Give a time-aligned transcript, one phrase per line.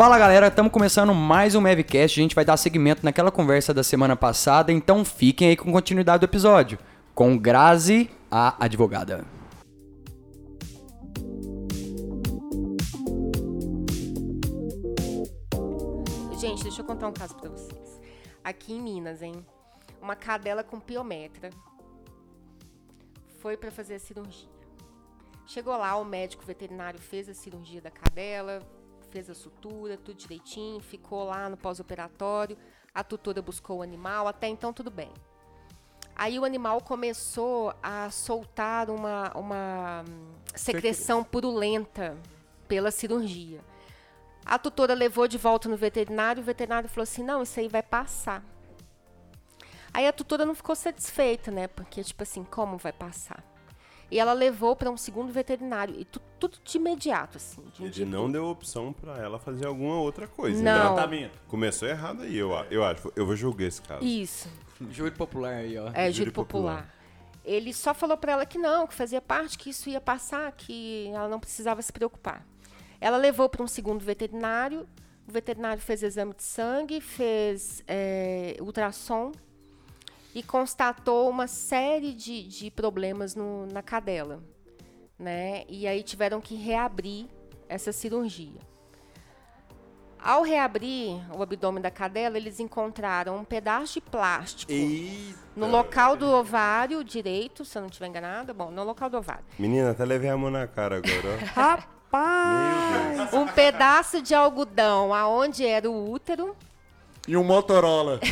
[0.00, 2.18] Fala galera, estamos começando mais um Mavcast.
[2.18, 6.20] A gente vai dar seguimento naquela conversa da semana passada, então fiquem aí com continuidade
[6.20, 6.78] do episódio.
[7.14, 9.26] Com Grazi, a advogada.
[16.38, 18.00] Gente, deixa eu contar um caso pra vocês.
[18.42, 19.44] Aqui em Minas, hein?
[20.00, 21.50] Uma cadela com piometra
[23.38, 24.48] foi pra fazer a cirurgia.
[25.44, 28.66] Chegou lá, o médico veterinário fez a cirurgia da cadela,
[29.10, 32.56] fez a sutura, tudo direitinho, ficou lá no pós-operatório,
[32.94, 35.12] a tutora buscou o animal, até então tudo bem.
[36.14, 42.16] Aí o animal começou a soltar uma, uma hum, secreção purulenta
[42.68, 43.60] pela cirurgia.
[44.44, 47.82] A tutora levou de volta no veterinário, o veterinário falou assim: não, isso aí vai
[47.82, 48.44] passar.
[49.92, 51.66] Aí a tutora não ficou satisfeita, né?
[51.66, 53.42] Porque, tipo assim, como vai passar?
[54.10, 55.94] E ela levou para um segundo veterinário.
[55.98, 57.62] E tu, tudo de imediato, assim.
[57.72, 60.60] De um Ele não deu opção pra ela fazer alguma outra coisa.
[60.60, 60.94] Não.
[60.94, 61.38] Tratamento.
[61.46, 63.12] Começou errado aí, eu, eu acho.
[63.14, 64.04] Eu vou julgar esse caso.
[64.04, 64.48] Isso.
[64.90, 65.88] Júri popular aí, ó.
[65.94, 66.92] É, Júri júri popular.
[67.44, 71.08] Ele só falou para ela que não, que fazia parte, que isso ia passar, que
[71.08, 72.44] ela não precisava se preocupar.
[73.00, 74.86] Ela levou para um segundo veterinário.
[75.26, 79.32] O veterinário fez exame de sangue, fez é, ultrassom
[80.34, 84.42] e constatou uma série de, de problemas no- na cadela.
[85.18, 85.64] Né?
[85.68, 87.26] E aí tiveram que reabrir
[87.68, 88.60] essa cirurgia.
[90.22, 95.38] Ao reabrir o abdômen da cadela, eles encontraram um pedaço de plástico Eita.
[95.56, 99.44] no local do ovário direito, se eu não estiver enganada, bom, no local do ovário.
[99.58, 101.38] Menina, até levei a mão na cara agora.
[101.54, 103.32] Rapaz!
[103.32, 106.54] Um pedaço de algodão aonde era o útero
[107.30, 108.18] E um Motorola.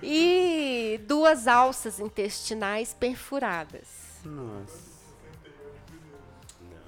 [0.00, 4.20] e duas alças intestinais perfuradas.
[4.24, 4.86] Nossa.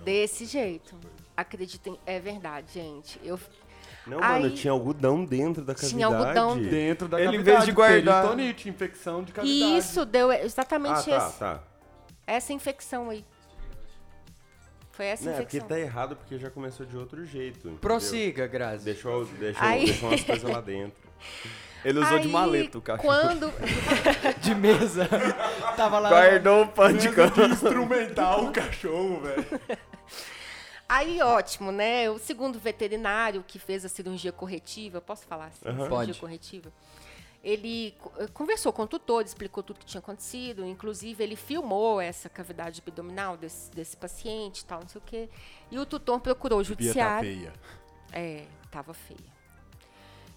[0.04, 0.94] Desse jeito.
[1.36, 3.20] Acreditem, é verdade, gente.
[3.24, 3.36] Eu
[4.06, 5.94] Não, Aí- mano, tinha algodão dentro da cavidade.
[5.94, 7.56] Tinha algodão Dentro da Ele, em cavidade.
[7.56, 9.76] vez de guardar- Peritonite, infecção de cavidade.
[9.76, 11.60] isso deu Ah, exatamente tá, esse- tá.
[12.24, 13.24] essa infecção aí.
[14.98, 15.68] Foi essa Não, é porque infecção.
[15.76, 17.60] tá errado porque já começou de outro jeito.
[17.60, 17.78] entendeu?
[17.78, 18.84] Prossiga, Grazi.
[18.84, 20.98] Deixou, deixou, Aí- deixou umas coisas lá dentro.
[21.84, 23.08] Ele usou de Aí, maleta o cachorro.
[23.08, 23.52] Quando
[24.42, 25.08] De mesa.
[25.76, 26.08] Tava lá.
[26.08, 27.46] Guardou o pano de de cana.
[27.54, 29.46] instrumental o cachorro, velho.
[30.88, 32.10] Aí, ótimo, né?
[32.10, 35.60] O segundo veterinário que fez a cirurgia corretiva, posso falar assim?
[35.64, 35.74] Aham.
[35.84, 36.18] Cirurgia Pode.
[36.18, 36.72] corretiva.
[37.42, 42.28] Ele eh, conversou com o tutor, explicou tudo que tinha acontecido, inclusive ele filmou essa
[42.28, 45.28] cavidade abdominal desse, desse paciente, e tal, não sei o quê.
[45.70, 47.30] E o tutor procurou o Bia tá judiciário.
[47.30, 47.52] feia.
[48.12, 49.38] É, tava feia.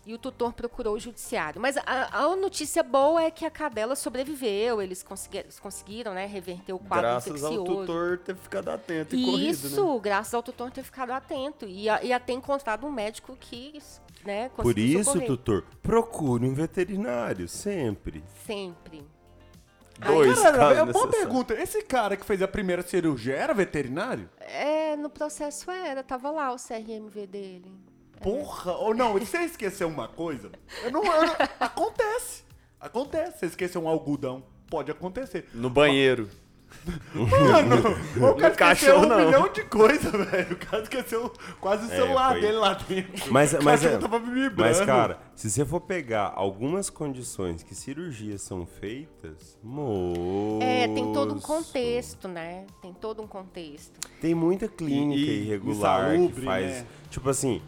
[0.06, 1.62] E o tutor procurou o judiciário.
[1.62, 6.26] Mas a, a notícia boa é que a cadela sobreviveu, eles, consegui- eles conseguiram, né,
[6.26, 7.82] reverter o quadro Graças ao infeccioso.
[7.86, 10.00] tutor ter ficado atento e corrido, Isso, né?
[10.02, 13.80] graças ao tutor ter ficado atento e a, e a ter encontrado um médico que,
[14.26, 15.28] né, Por isso, socorrer.
[15.28, 18.24] tutor, procure um veterinário, sempre.
[18.46, 19.06] Sempre.
[20.00, 21.54] Dois Cara, casos é uma boa pergunta.
[21.54, 24.28] Esse cara que fez a primeira cirurgia era veterinário?
[24.40, 27.72] É, no processo era, tava lá o CRMV dele.
[28.20, 28.74] Porra!
[28.78, 30.52] Ou não, você esqueceu uma coisa?
[30.84, 32.44] Eu não, eu não- acontece.
[32.80, 33.40] Acontece.
[33.40, 34.44] Você esqueceu um algodão.
[34.68, 35.48] Pode acontecer.
[35.54, 36.30] No banheiro.
[37.14, 37.76] Mano,
[38.32, 39.26] o cara esqueceu cachorro, um não.
[39.26, 40.54] milhão de coisas, velho.
[40.54, 43.32] O cara esqueceu quase o É, celular foi- dele lá dentro.
[43.32, 44.00] Mas, O mas, é-
[44.56, 50.60] mas, cara, se você for pegar algumas condições que cirurgias são feitas, moço...
[50.62, 52.66] É, tem todo um contexto, né?
[52.82, 54.00] Tem todo um contexto.
[54.20, 56.66] Tem muita clínica E- e irregular insalubre, que faz.
[56.66, 56.86] né?
[57.10, 57.62] Tipo assim.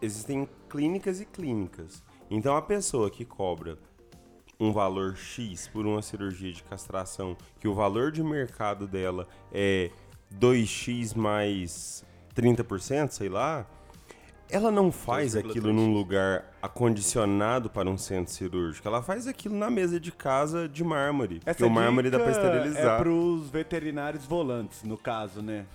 [0.00, 2.02] Existem clínicas e clínicas.
[2.30, 3.78] Então a pessoa que cobra
[4.64, 9.90] um valor X por uma cirurgia de castração, que o valor de mercado dela é
[10.38, 12.04] 2x mais
[12.34, 13.66] 30%, sei lá,
[14.50, 15.50] ela não faz 2,3x.
[15.50, 18.86] aquilo num lugar acondicionado para um centro cirúrgico.
[18.86, 21.40] Ela faz aquilo na mesa de casa de mármore.
[21.44, 23.00] porque o mármore dá pra dica esterilizar.
[23.00, 25.66] É pros veterinários volantes, no caso, né?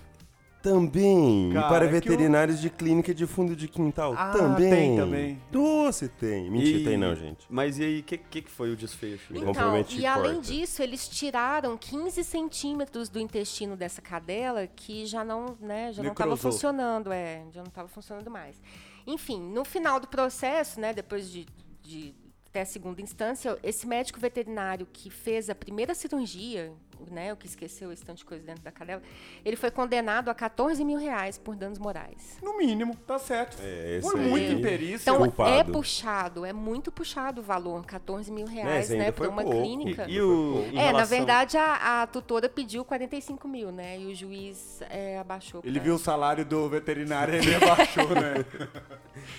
[0.62, 1.50] Também.
[1.52, 4.14] Cara, e para é veterinários de clínica de fundo de quintal.
[4.16, 4.70] Ah, também.
[4.70, 5.42] tem também.
[5.50, 6.50] Doce tem.
[6.50, 7.46] Mentira, E- tem não, gente.
[7.48, 9.32] Mas e aí, o que, que, que foi o desfecho?
[9.32, 15.24] Então, Compromete e além disso, eles tiraram 15 centímetros do intestino dessa cadela que já
[15.24, 18.60] não, né, já não estava funcionando, é, já não estava funcionando mais.
[19.06, 21.46] Enfim, no final do processo, né, depois de,
[21.82, 22.14] de
[22.50, 26.72] até a segunda instância, esse médico veterinário que fez a primeira cirurgia,
[27.10, 29.02] né, o que esqueceu esse tanto de coisa dentro da cadela,
[29.44, 32.38] ele foi condenado a 14 mil reais por danos morais.
[32.42, 33.56] No mínimo, tá certo.
[33.60, 35.10] É, Foi muito imperícia.
[35.10, 35.50] Então culpado.
[35.50, 39.58] é puxado, é muito puxado o valor, 14 mil reais, ainda né, para uma pouco.
[39.62, 40.06] clínica.
[40.08, 43.98] E o, em É, na relação- verdade a, a tutora pediu 45 mil, né?
[43.98, 45.60] E o juiz é, abaixou.
[45.64, 48.44] Ele pra- viu o salário do veterinário e ele abaixou, né?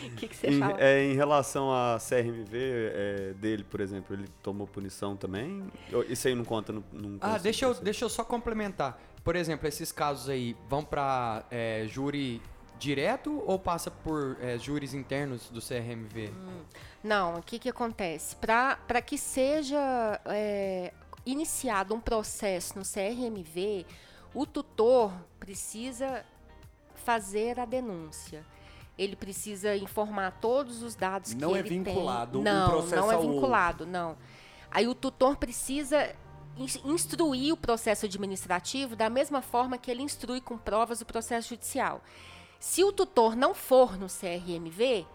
[0.06, 0.75] O que, que você Em, fala?
[0.80, 5.64] é, em relação à CRMV é, dele, por exemplo, ele tomou punição também?
[6.10, 6.84] Isso aí não conta no.
[6.92, 9.00] no Ah, deixa eu, deixa eu só complementar.
[9.24, 12.42] Por exemplo, esses casos aí vão pra é, júri
[12.80, 16.33] direto ou passa por é, júris internos do CRMV?
[17.03, 18.36] Não, o que, que acontece?
[18.38, 20.92] Para que seja é,
[21.25, 23.86] iniciado um processo no CRMV,
[24.33, 26.25] o tutor precisa
[26.95, 28.44] fazer a denúncia.
[28.97, 32.54] Ele precisa informar todos os dados Não que é ele vinculado um tem.
[32.54, 34.18] Não, processo não é vinculado, não.
[34.69, 36.15] Aí o tutor precisa
[36.86, 42.02] instruir o processo administrativo da mesma forma que ele instrui com provas o processo judicial.
[42.60, 45.06] Se o tutor não for no CRMV,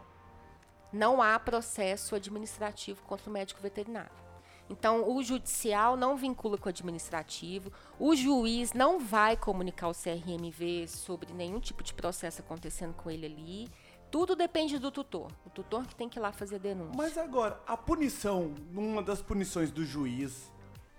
[0.93, 4.27] não há processo administrativo contra o médico veterinário.
[4.69, 10.89] Então, o judicial não vincula com o administrativo, o juiz não vai comunicar ao CRMV
[10.89, 13.71] sobre nenhum tipo de processo acontecendo com ele ali.
[14.11, 15.31] Tudo depende do tutor.
[15.45, 16.95] O tutor que tem que ir lá fazer a denúncia.
[16.97, 20.51] Mas agora, a punição, uma das punições do juiz,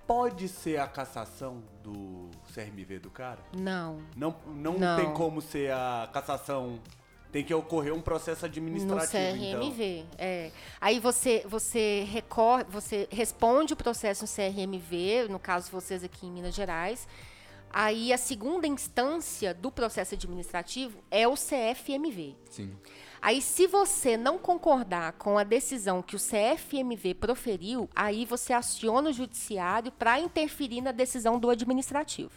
[0.07, 3.39] pode ser a cassação do CRMV do cara?
[3.56, 4.01] Não.
[4.15, 4.95] Não, não, Não.
[4.98, 6.80] tem como ser a cassação.
[7.31, 9.59] Tem que ocorrer um processo No administrativo, então.
[9.59, 10.50] CRMV, é.
[10.80, 16.31] Aí você você recorre, você responde o processo no CRMV, no caso vocês aqui em
[16.31, 17.06] Minas Gerais.
[17.69, 22.33] Aí a segunda instância do processo administrativo é o CFMV.
[22.50, 22.74] Sim.
[23.28, 29.10] Aí se você não concordar com a decisão que o CFMV proferiu, aí você aciona
[29.10, 32.32] o judiciário para interferir na decisão do administrativo.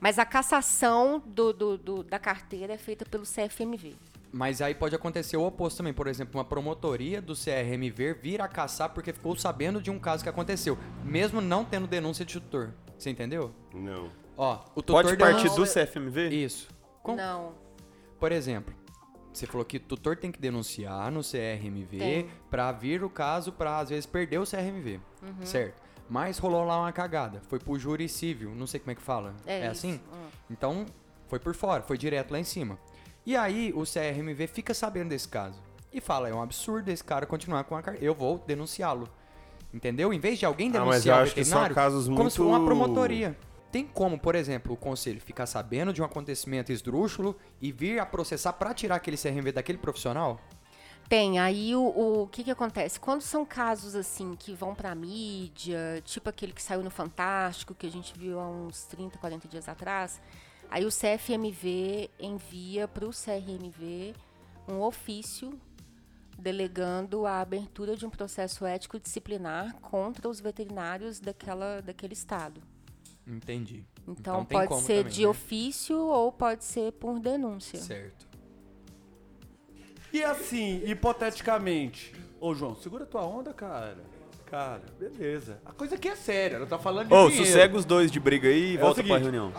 [0.00, 3.96] Mas a cassação do- do- do- da carteira é feita pelo CFMV.
[4.32, 5.92] Mas aí pode acontecer o oposto também.
[5.92, 10.22] Por exemplo, uma promotoria do CRMV vir a caçar porque ficou sabendo de um caso
[10.22, 12.72] que aconteceu, mesmo não tendo denúncia de tutor.
[12.96, 13.52] Você entendeu?
[13.74, 14.10] Não.
[14.38, 16.30] Ó, o tutor Pode partir do CFMV?
[16.30, 16.66] Isso.
[17.02, 17.52] Com- Não.
[18.18, 18.74] Por exemplo,
[19.38, 23.78] você falou que o tutor tem que denunciar no CRMV pra vir o caso pra
[23.78, 25.46] às vezes perder o CRMV, Uhum.
[25.46, 25.80] certo?
[26.10, 29.34] Mas rolou lá uma cagada, foi pro júri civil, não sei como é que fala.
[29.46, 29.70] É, isso.
[29.70, 30.00] assim?
[30.12, 30.26] Hum.
[30.50, 30.86] Então,
[31.28, 32.78] foi por fora, foi direto lá em cima.
[33.26, 35.60] E aí o CRMV fica sabendo desse caso
[35.92, 39.06] e fala, é um absurdo esse cara continuar com a carteira, eu vou denunciá-lo.
[39.72, 40.14] Entendeu?
[40.14, 42.30] Em vez de alguém Ah, mas eu denunciar o acho que são veterinário, casos como
[42.30, 43.36] se fosse uma muito- promotoria.
[43.70, 48.06] Tem como, por exemplo, o conselho ficar sabendo de um acontecimento esdrúxulo e vir a
[48.06, 50.40] processar pra tirar aquele CRMV daquele profissional?
[51.08, 53.00] Tem, aí o, o que que acontece?
[53.00, 57.86] Quando são casos assim que vão pra mídia, tipo aquele que saiu no Fantástico, que
[57.86, 60.20] a gente viu há uns 30, 40 dias atrás,
[60.70, 64.14] aí o CFMV envia pro CRMV
[64.68, 65.58] um ofício
[66.38, 72.62] delegando a abertura de um processo ético disciplinar contra os veterinários daquela, daquele estado.
[73.28, 73.84] Entendi.
[74.06, 75.28] Então, tem pode como ser também, de né?
[75.28, 77.78] ofício ou pode ser por denúncia.
[77.78, 78.26] Certo.
[80.12, 82.14] E assim, hipoteticamente.
[82.40, 83.98] Ô, João, segura tua onda, cara.
[84.46, 85.60] Cara, beleza.
[85.66, 87.44] A coisa aqui é séria, ela tá falando de Ô, dinheiro.
[87.46, 89.52] sossega os dois de briga aí e É o volta pra reunião.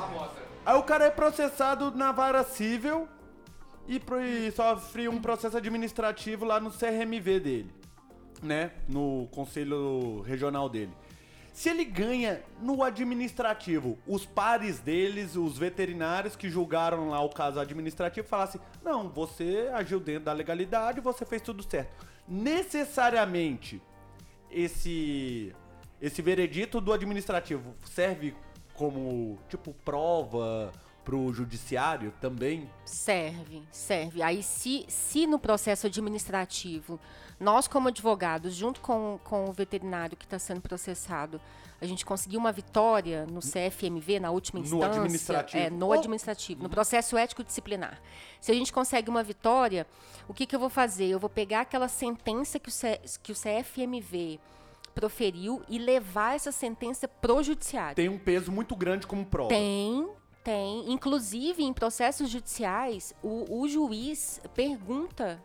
[0.65, 3.07] Aí o cara é processado na vara civil
[3.88, 4.01] e,
[4.48, 7.72] e sofre um processo administrativo lá no CRMV dele,
[8.42, 8.72] né?
[8.88, 10.91] No conselho regional dele.
[11.60, 17.60] Se ele ganha no administrativo, os pares deles, os veterinários que julgaram lá o caso
[17.60, 22.08] administrativo, falassem: não, você agiu dentro da legalidade, você fez tudo certo.
[22.25, 23.82] Necessariamente,
[24.50, 25.54] esse
[26.01, 28.34] esse veredito do administrativo serve
[28.74, 30.72] como tipo prova
[31.03, 32.70] pro judiciário também?
[32.86, 34.22] Serve, serve.
[34.22, 37.00] Aí, se, se no processo administrativo,
[37.39, 41.39] nós, como advogados, junto com, com o veterinário que está sendo processado,
[41.82, 44.88] a gente conseguiu uma vitória no CFMV, na última No instância.
[44.88, 45.63] administrativo.
[45.63, 45.94] É, no Oh.
[45.94, 48.01] administrativo, no processo ético-disciplinar.
[48.41, 49.88] Se a gente consegue uma vitória,
[50.27, 51.06] o que, que eu vou fazer?
[51.08, 54.39] Eu vou pegar aquela sentença que o, C- que o CFMV
[54.94, 57.96] proferiu e levar essa sentença pro judiciário.
[57.96, 59.48] Tem um peso muito grande como prova.
[59.50, 60.06] Tem,
[60.50, 60.91] tem.
[60.91, 65.39] Inclusive, em processos judiciais, o, o juiz pergunta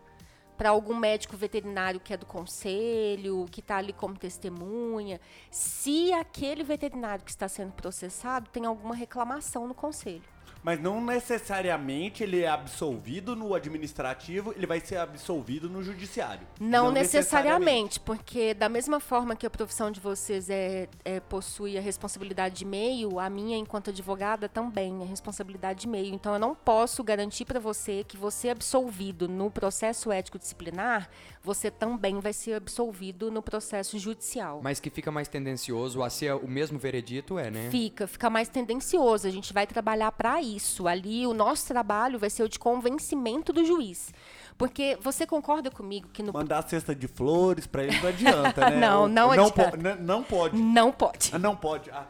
[0.56, 5.20] para algum médico veterinário que é do conselho, que está ali como testemunha,
[5.50, 10.33] se aquele veterinário que está sendo processado tem alguma reclamação no conselho.
[10.64, 16.46] Mas não necessariamente ele é absolvido no administrativo, ele vai ser absolvido no judiciário.
[16.58, 21.82] Não, necessariamente, porque da mesma forma que a profissão de vocês é, é, possui a
[21.82, 26.14] responsabilidade de meio, a minha, enquanto advogada, também é responsabilidade de meio.
[26.14, 31.10] Então, eu não posso garantir para você que você é absolvido no processo ético disciplinar,
[31.44, 34.60] você também vai ser absolvido no processo judicial.
[34.62, 37.68] Mas que fica mais tendencioso a ser o mesmo veredito, é, né?
[37.70, 39.26] Fica, fica mais tendencioso.
[39.26, 40.88] A gente vai trabalhar para isso.
[40.88, 44.10] Ali, o nosso trabalho vai ser o de convencimento do juiz.
[44.56, 46.32] Porque você concorda comigo que no.
[46.32, 48.76] Mandar cesta de flores pra ele não adianta, né?
[48.84, 49.70] Não, não não adianta.
[49.70, 50.56] po- n- não pode.
[50.56, 51.30] Não pode.
[51.34, 51.90] Ah, Não pode.
[51.90, 52.06] Ah,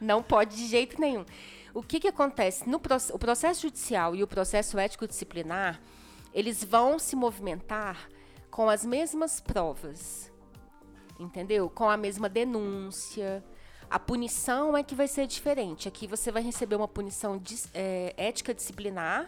[0.00, 1.24] Não pode de jeito nenhum.
[1.72, 2.68] O que, que acontece?
[2.68, 5.80] No proce- o processo judicial e o processo ético-disciplinar,
[6.34, 8.08] eles vão se movimentar
[8.52, 10.30] com as mesmas provas.
[11.18, 11.68] Entendeu?
[11.68, 13.42] Com a mesma denúncia.
[13.90, 15.88] A punição é que vai ser diferente.
[15.88, 19.26] Aqui você vai receber uma punição dis- é, ética disciplinar,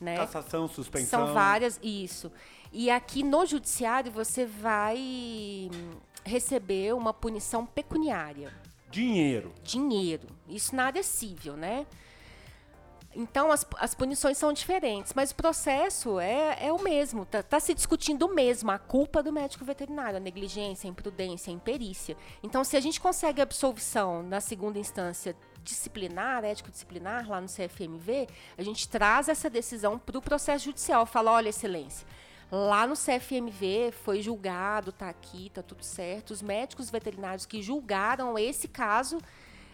[0.00, 0.16] né?
[0.16, 1.26] Cassação, suspensão.
[1.26, 2.32] São várias, isso.
[2.72, 5.70] E aqui no judiciário você vai
[6.24, 8.52] receber uma punição pecuniária
[8.90, 9.52] Dinheiro.
[9.62, 10.28] dinheiro.
[10.48, 11.86] Isso na área civil, né?
[13.14, 17.26] Então, as, as punições são diferentes, mas o processo é, é o mesmo.
[17.30, 21.54] Está se discutindo o mesmo, a culpa do médico veterinário, a negligência, a imprudência, a
[21.54, 22.16] imperícia.
[22.42, 28.26] Então, se a gente consegue absolvição na segunda instância disciplinar, ético-disciplinar, lá no CFMV,
[28.58, 31.06] a gente traz essa decisão para o processo judicial.
[31.06, 32.06] Fala, olha, excelência,
[32.54, 36.32] Lá no CFMV foi julgado, tá aqui, tá tudo certo.
[36.32, 39.16] Os médicos veterinários que julgaram esse caso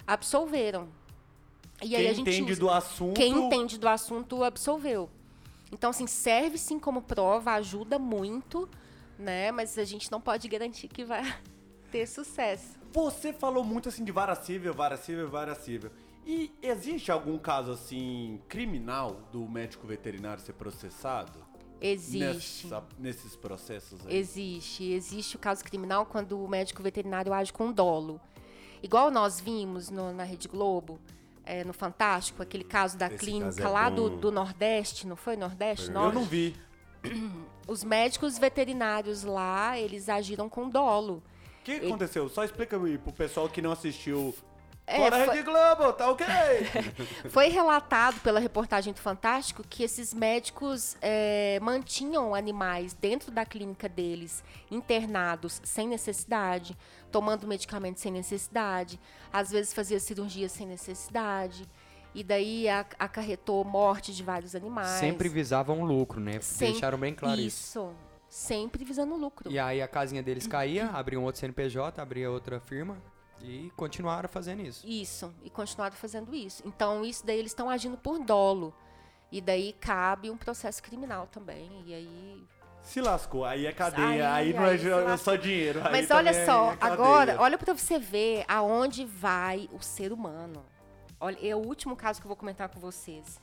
[0.06, 0.88] absolveram.
[1.82, 3.14] E aí Quem a gente entende do assunto.
[3.16, 5.08] Quem entende do assunto absolveu.
[5.70, 8.68] Então, assim, serve sim como prova, ajuda muito,
[9.18, 9.52] né?
[9.52, 11.22] Mas a gente não pode garantir que vai
[11.92, 12.78] ter sucesso.
[12.92, 15.90] Você falou muito assim de vara civil, vara civil, vara civil.
[16.26, 21.46] E existe algum caso assim criminal do médico veterinário ser processado?
[21.80, 22.66] Existe.
[22.66, 24.16] Nessa- nesses processos aí?
[24.16, 24.90] Existe.
[24.92, 28.20] Existe o caso criminal quando o médico veterinário age com dolo.
[28.82, 30.98] Igual nós vimos no- na Rede Globo,
[31.48, 35.16] é, no Fantástico, aquele caso da Esse clínica caso é lá do, do Nordeste, não
[35.16, 35.34] foi?
[35.34, 35.86] Nordeste?
[35.86, 36.14] Eu Norte?
[36.14, 36.54] não vi.
[37.66, 41.22] Os médicos veterinários lá, eles agiram com dolo.
[41.60, 42.28] O que aconteceu?
[42.28, 44.34] Só explica aí pro pessoal que não assistiu.
[44.90, 46.26] É, Fora foi- Rede Globo, tá ok?
[47.28, 53.86] Foi relatado pela reportagem do Fantástico que esses médicos é, mantinham animais dentro da clínica
[53.86, 56.74] deles, internados sem necessidade,
[57.12, 58.98] tomando medicamentos sem necessidade,
[59.30, 61.68] às vezes fazia cirurgia sem necessidade,
[62.14, 62.66] e daí
[62.98, 64.88] acarretou morte de vários animais.
[65.00, 66.40] Sempre visavam lucro, né?
[66.40, 67.78] Sem- Deixaram bem claro isso.
[67.78, 67.94] Isso,
[68.26, 69.50] sempre visando lucro.
[69.50, 72.96] E aí a casinha deles caía, abria um outro CNPJ, abria outra firma
[73.42, 74.86] e continuaram fazendo isso.
[74.86, 76.62] Isso, e continuaram fazendo isso.
[76.66, 78.74] Então, isso daí eles estão agindo por dolo.
[79.30, 81.70] E daí cabe um processo criminal também.
[81.86, 82.42] E aí
[82.82, 85.18] Se lascou, aí é cadeia, aí, Aí- não aí é jo- lascou.
[85.18, 85.80] só dinheiro.
[85.84, 90.64] aí Mas olha só, é agora, olha pra você ver aonde vai o ser humano.
[91.20, 93.40] Olha, é o último caso que eu vou comentar com vocês.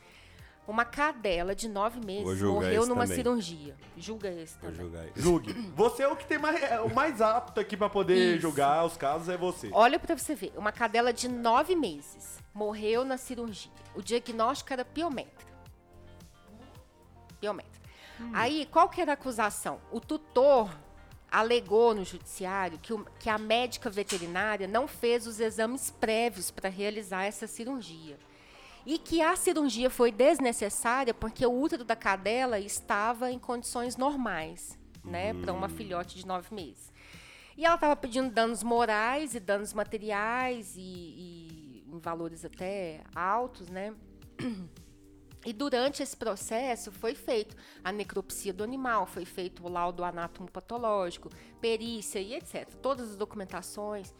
[0.67, 3.15] Uma cadela de nove Vou meses morreu esse numa também.
[3.17, 3.75] cirurgia.
[3.95, 4.75] Julga esse Vou também.
[4.85, 5.21] julgar isso.
[5.21, 5.53] Julgue.
[5.75, 8.41] Você é o que tem mais, é o mais apto aqui pra poder Isso.
[8.41, 9.69] julgar os casos, é você.
[9.71, 13.71] Olha pra você ver, uma cadela de nove meses morreu na cirurgia.
[13.93, 15.45] O diagnóstico era piometra.
[17.39, 17.71] Piometra.
[18.33, 19.79] Aí, qual que era a acusação?
[19.91, 20.69] O tutor
[21.29, 26.69] alegou no judiciário que, o- que a médica veterinária não fez os exames prévios para
[26.69, 28.17] realizar essa cirurgia.
[28.85, 34.77] E que a cirurgia foi desnecessária porque o útero da cadela estava em condições normais,
[35.03, 36.93] né, para uma filhote de nove meses.
[37.57, 43.69] E ela estava pedindo danos morais e danos materiais e, e em valores até altos,
[43.69, 43.95] né?
[45.45, 51.29] E durante esse processo foi feito a necropsia do animal, foi feito o laudo anatomopatológico,
[51.61, 52.67] perícia e etc.
[52.81, 54.11] Todas as documentações.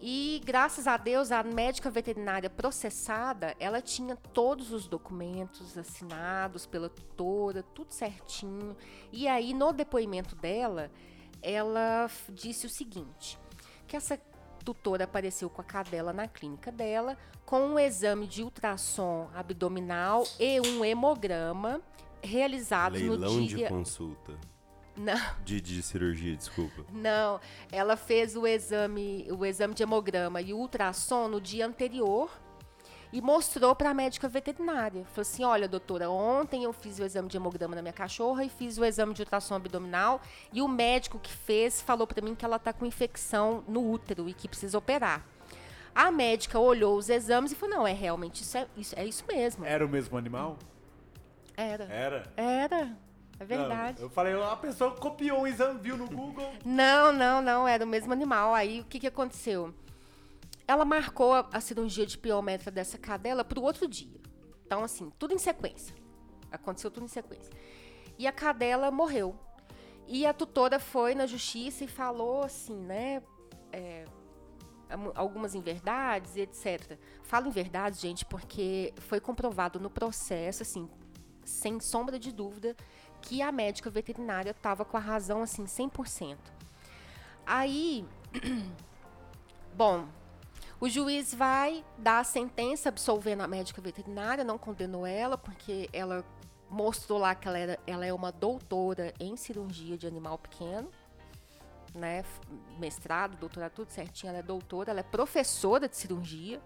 [0.00, 6.88] E graças a Deus, a médica veterinária processada, ela tinha todos os documentos assinados pela
[6.88, 8.74] tutora, tudo certinho.
[9.12, 10.90] E aí, no depoimento dela,
[11.42, 13.38] ela disse o seguinte:
[13.86, 14.18] que essa
[14.64, 20.60] tutora apareceu com a cadela na clínica dela, com um exame de ultrassom abdominal e
[20.60, 21.82] um hemograma
[22.22, 23.68] realizados Leilão no de dia.
[23.68, 24.32] consulta.
[25.00, 25.18] Não.
[25.42, 26.84] De, de cirurgia, desculpa.
[26.92, 27.40] Não,
[27.72, 32.30] ela fez o exame, o exame de hemograma e o ultrassom no dia anterior
[33.10, 35.06] e mostrou para a médica veterinária.
[35.06, 38.50] Falou assim: "Olha, doutora, ontem eu fiz o exame de hemograma na minha cachorra e
[38.50, 40.20] fiz o exame de ultrassom abdominal
[40.52, 44.28] e o médico que fez falou para mim que ela tá com infecção no útero
[44.28, 45.24] e que precisa operar".
[45.94, 49.24] A médica olhou os exames e falou: não, é realmente isso, é isso, é isso
[49.26, 49.64] mesmo.
[49.64, 50.58] Era o mesmo animal?
[51.56, 51.84] Era.
[51.84, 52.32] Era.
[52.36, 53.09] Era.
[53.40, 53.98] É verdade.
[53.98, 56.52] Não, eu falei, a pessoa copiou um exame, viu no Google.
[56.64, 58.54] Não, não, não, era o mesmo animal.
[58.54, 59.74] Aí o que, que aconteceu?
[60.68, 64.20] Ela marcou a, a cirurgia de piometra dessa cadela para o outro dia.
[64.66, 65.96] Então, assim, tudo em sequência.
[66.52, 67.50] Aconteceu tudo em sequência.
[68.18, 69.34] E a cadela morreu.
[70.06, 73.22] E a tutora foi na justiça e falou assim, né?
[73.72, 74.04] é,
[75.14, 76.98] algumas inverdades e etc.
[77.22, 80.88] Falo inverdades, gente, porque foi comprovado no processo, assim,
[81.44, 82.76] sem sombra de dúvida,
[83.22, 86.36] que a médica veterinária estava com a razão, assim, 100%.
[87.46, 88.04] Aí,
[89.74, 90.06] bom,
[90.80, 96.24] o juiz vai dar a sentença absolvendo a médica veterinária, não condenou ela, porque ela
[96.70, 100.90] mostrou lá que ela, era, ela é uma doutora em cirurgia de animal pequeno,
[101.94, 102.24] né?
[102.78, 104.30] Mestrado, doutorado, tudo certinho.
[104.30, 106.62] Ela é doutora, ela é professora de cirurgia.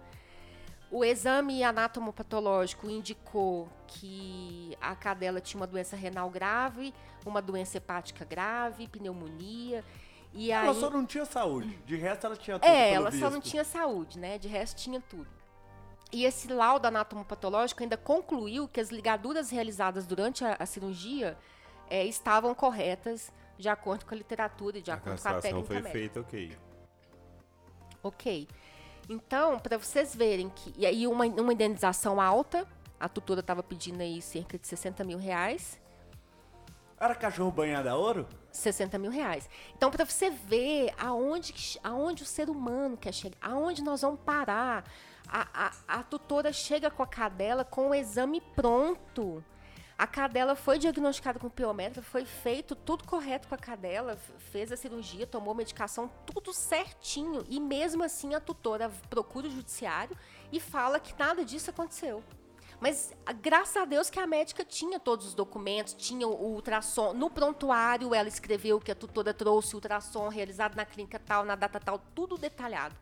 [0.95, 6.95] O exame anatomopatológico indicou que a cadela tinha uma doença renal grave,
[7.27, 9.85] uma doença hepática grave, pneumonia.
[10.33, 10.65] E aí...
[10.69, 11.77] Ela só não tinha saúde.
[11.85, 12.71] De resto, ela tinha tudo.
[12.71, 13.51] É, pelo ela só não visto.
[13.51, 14.39] tinha saúde, né?
[14.39, 15.27] De resto tinha tudo.
[16.13, 21.37] E esse laudo anatomopatológico ainda concluiu que as ligaduras realizadas durante a, a cirurgia
[21.91, 25.67] eh, estavam corretas, de acordo com a literatura e de A acordo com a técnica
[25.67, 25.93] foi médica.
[25.93, 26.57] feita, ok.
[28.01, 28.49] Ok.
[29.09, 30.75] Então, para vocês verem que.
[30.77, 32.67] E aí, uma, uma indenização alta,
[32.99, 35.81] a tutora estava pedindo aí cerca de 60 mil reais.
[36.99, 38.27] Era cachorro banhado a ouro?
[38.51, 39.49] 60 mil reais.
[39.77, 44.85] Então, para você ver aonde, aonde o ser humano quer chegar, aonde nós vamos parar.
[45.29, 45.49] A,
[45.89, 49.43] a, a tutora chega com a cadela com o exame pronto.
[49.97, 54.17] A cadela foi diagnosticada com piometra, foi feito tudo correto com a cadela,
[54.51, 57.45] fez a cirurgia, tomou medicação, tudo certinho.
[57.49, 60.17] E mesmo assim a tutora procura o judiciário
[60.51, 62.25] e fala que nada disso aconteceu.
[62.81, 67.13] Mas a- graças a Deus que a médica tinha todos os documentos, tinha o ultrassom.
[67.13, 71.55] No prontuário ela escreveu que a tutora trouxe o ultrassom realizado na clínica tal, na
[71.55, 72.97] data tal, tudo detalhado.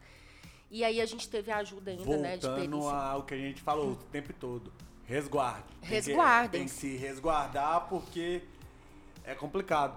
[0.70, 2.92] E aí a gente teve a ajuda ainda, né, de Voltando perícia.
[2.96, 4.70] ao que a gente falou o tempo todo.
[5.06, 5.64] Resguarde.
[5.80, 6.58] Tem que-.
[6.58, 8.42] Tem que se resguardar porque
[9.24, 9.96] é complicado.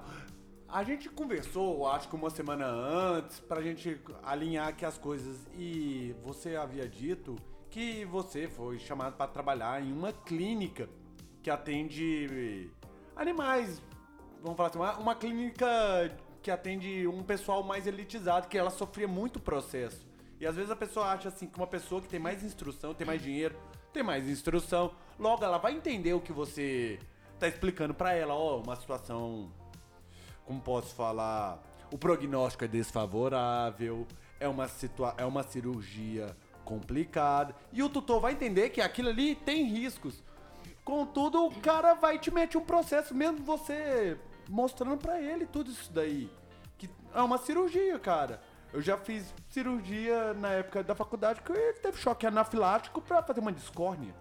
[0.67, 5.37] A gente conversou, acho que uma semana antes, pra gente alinhar aqui as coisas.
[5.53, 7.35] E você havia dito
[7.69, 10.89] que você foi chamado para trabalhar em uma clínica
[11.41, 12.69] que atende
[13.15, 13.81] animais.
[14.41, 15.65] Vamos falar assim, uma, uma clínica
[16.41, 20.05] que atende um pessoal mais elitizado, que ela sofria muito processo.
[20.39, 23.05] E às vezes a pessoa acha assim que uma pessoa que tem mais instrução, tem
[23.05, 23.55] mais dinheiro,
[23.95, 26.99] tem mais instrução, logo ela vai entender o que você
[27.39, 29.49] tá explicando pra ela, ó, uma situação
[30.43, 34.05] como posso falar, o prognóstico é desfavorável,
[34.37, 39.33] é uma, situa é uma cirurgia complicada, e o tutor vai entender que aquilo ali
[39.33, 40.21] tem riscos.
[40.83, 45.91] Contudo, o cara vai te meter um processo, mesmo você mostrando pra ele tudo isso
[45.91, 46.29] daí.
[46.77, 48.41] Que é uma cirurgia, cara.
[48.75, 53.39] Eu já fiz cirurgia na época da faculdade que ele teve choque anafilático pra fazer
[53.39, 54.13] uma discórnia.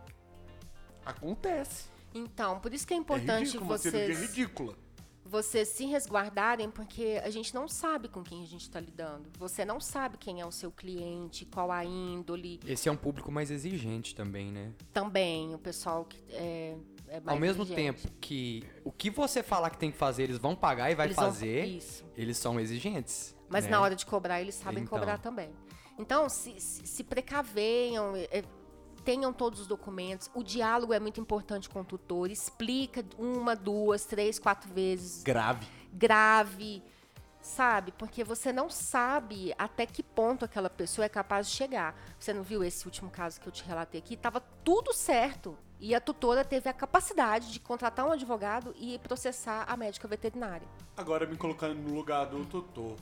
[1.04, 1.88] Acontece.
[2.14, 4.74] Então, por isso que é É importante ridículo, uma cirurgia vocês, ridícula.
[5.24, 9.28] vocês se resguardarem, porque a gente não sabe com quem a gente está lidando.
[9.40, 12.60] Você não sabe quem é o seu cliente, qual a índole.
[12.64, 14.72] Esse é um público mais exigente também, né?
[14.92, 16.76] Também, o pessoal que é,
[17.08, 18.02] é Ao mesmo exigente.
[18.02, 21.08] tempo que o que você falar que tem que fazer, eles vão pagar e vai
[21.08, 22.04] Eles vão- fazer, Isso.
[22.16, 23.33] eles são exigentes.
[23.48, 23.70] Mas né?
[23.70, 24.98] na hora de cobrar, eles sabem Então.
[24.98, 25.50] cobrar também.
[25.98, 28.42] Então, se, se, se precavenham, é,
[29.04, 30.30] tenham todos os documentos.
[30.34, 32.30] O diálogo é muito importante com o tutor.
[32.30, 35.22] Explica uma, duas, três, quatro vezes.
[35.22, 35.66] Grave.
[35.92, 36.82] Grave,
[37.40, 37.92] sabe?
[37.92, 41.94] Porque você não sabe até que ponto aquela pessoa é capaz de chegar.
[42.18, 44.16] Você não viu esse último caso que eu te relatei aqui?
[44.16, 45.56] Tava tudo certo.
[45.78, 50.66] E a tutora teve a capacidade de contratar um advogado e processar a médica veterinária.
[50.96, 52.96] Agora me colocando no lugar do tutor.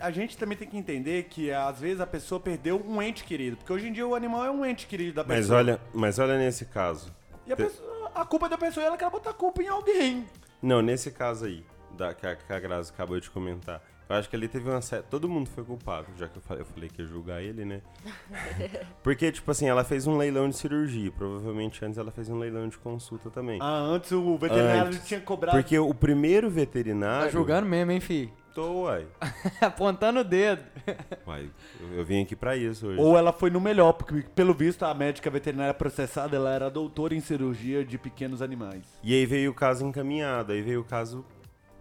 [0.00, 3.56] A gente também tem que entender que às vezes a pessoa perdeu um ente querido,
[3.56, 5.38] porque hoje em dia o animal é um ente querido da pessoa.
[5.38, 7.12] Mas olha, mas olha nesse caso.
[7.46, 10.24] E a, pessoa- a culpa da pessoa ela quer botar a culpa em alguém.
[10.62, 11.64] Não, nesse caso aí,
[11.96, 13.82] da, que, a, que a Grazi acabou de comentar.
[14.08, 15.04] Eu acho que ali teve uma série.
[15.04, 17.80] Todo mundo foi culpado, já que eu falei, eu falei que ia julgar ele, né?
[19.04, 21.12] Porque, tipo assim, ela fez um leilão de cirurgia.
[21.12, 23.60] Provavelmente antes ela fez um leilão de consulta também.
[23.62, 25.06] Ah, antes o veterinário Antes.
[25.06, 25.56] tinha cobrado.
[25.56, 27.26] Porque o primeiro veterinário.
[27.26, 28.32] Tá julgando mesmo, hein, fi?
[28.54, 29.06] Tô, uai.
[29.60, 30.62] Apontando o dedo.
[31.26, 31.48] Uai,
[31.80, 33.00] eu, eu vim aqui pra isso hoje.
[33.00, 37.14] Ou ela foi no melhor, porque pelo visto a médica veterinária processada ela era doutora
[37.14, 38.84] em cirurgia de pequenos animais.
[39.02, 41.24] E aí veio o caso encaminhado, aí veio o caso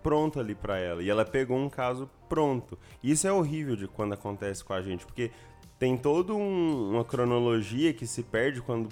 [0.04, 1.02] pronto ali pra ela.
[1.02, 2.78] E ela pegou um caso pronto.
[3.04, 5.32] Isso é horrível de quando acontece com a gente, porque
[5.80, 8.90] tem toda um- uma cronologia que se perde quando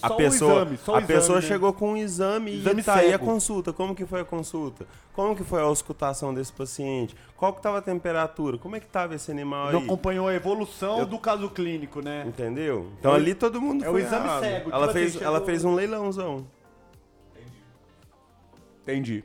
[0.00, 1.46] a Só o pessoa, exame, só o a exame, pessoa né?
[1.46, 3.72] chegou com um exame, Exame e tá aí a consulta.
[3.72, 4.86] Como que foi a consulta?
[5.12, 7.14] Como que foi a auscultação desse paciente?
[7.36, 8.56] Qual que tava a temperatura?
[8.58, 9.84] Como é que tava esse animal Não aí?
[9.84, 12.24] acompanhou a evolução Eu- do caso clínico, né?
[12.26, 12.90] Entendeu?
[12.98, 14.40] Então o- ali todo mundo é o foi exame errado.
[14.42, 16.46] cego, Ela tipo fez, assim, ela chegou- fez um leilãozão.
[18.82, 19.24] Entendi.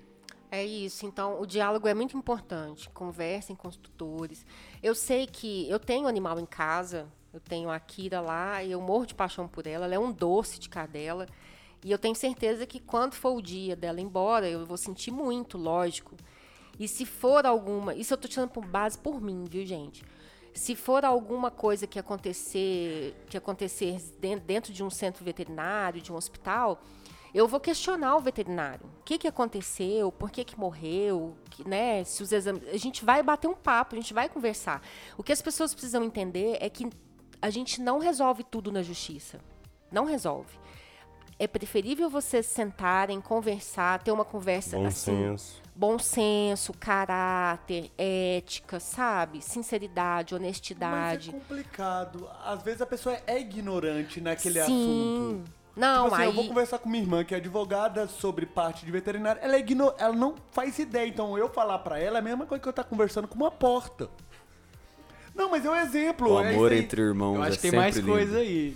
[0.49, 2.89] É isso, então o diálogo é muito importante.
[2.91, 4.45] Conversem com os tutores.
[4.81, 8.81] Eu sei que eu tenho animal em casa, eu tenho a Kira lá e eu
[8.81, 9.85] morro de paixão por ela.
[9.85, 11.27] Ela é um doce de cadela.
[11.83, 15.11] E eu tenho certeza que quando for o dia dela ir embora, eu vou sentir
[15.11, 16.15] muito, lógico.
[16.79, 17.93] E se for alguma.
[17.93, 20.03] Isso eu tô tirando por base por mim, viu, gente?
[20.53, 26.11] Se for alguma coisa que acontecer, que acontecer den- dentro de um centro veterinário, de
[26.11, 26.81] um hospital,
[27.33, 28.85] eu vou questionar o veterinário.
[28.99, 30.11] O que, que aconteceu?
[30.11, 31.37] Por que, que morreu?
[31.51, 32.63] Que, né, se os exames.
[32.69, 34.81] A gente vai bater um papo, a gente vai conversar.
[35.15, 36.89] O que as pessoas precisam entender é que
[37.41, 39.39] a gente não resolve tudo na justiça.
[39.91, 40.57] Não resolve.
[41.39, 45.61] É preferível vocês sentarem, conversar, ter uma conversa Bom assim, senso.
[45.75, 49.39] bom senso, caráter, ética, sabe?
[49.41, 51.29] Sinceridade, Mas honestidade.
[51.29, 52.27] é complicado.
[52.43, 55.41] Às vezes a pessoa é ignorante naquele Sim.
[55.41, 55.57] assunto.
[55.75, 58.83] Não, tipo assim, aí eu vou conversar com minha irmã, que é advogada sobre parte
[58.83, 59.39] de veterinária.
[59.39, 59.93] Ela é igno...
[59.99, 61.07] ela não faz ideia.
[61.07, 63.51] Então eu falar pra ela é a mesma coisa que eu estar conversando com uma
[63.51, 64.09] porta.
[65.37, 66.33] Não, mas é um exemplo.
[66.33, 66.79] O é amor aí.
[66.79, 68.07] entre irmãos Eu acho é que tem mais lindo.
[68.11, 68.75] coisa aí.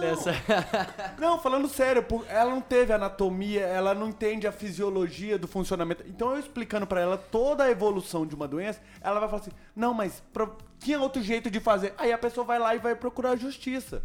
[0.00, 0.32] Nessa...
[1.18, 6.02] Não, falando sério, ela não teve anatomia, ela não entende a fisiologia do funcionamento.
[6.08, 9.50] Então eu explicando pra ela toda a evolução de uma doença, ela vai falar assim:
[9.76, 11.92] "Não, mas pro- tinha outro jeito de fazer".
[11.98, 14.02] Aí a pessoa vai lá e vai procurar a justiça.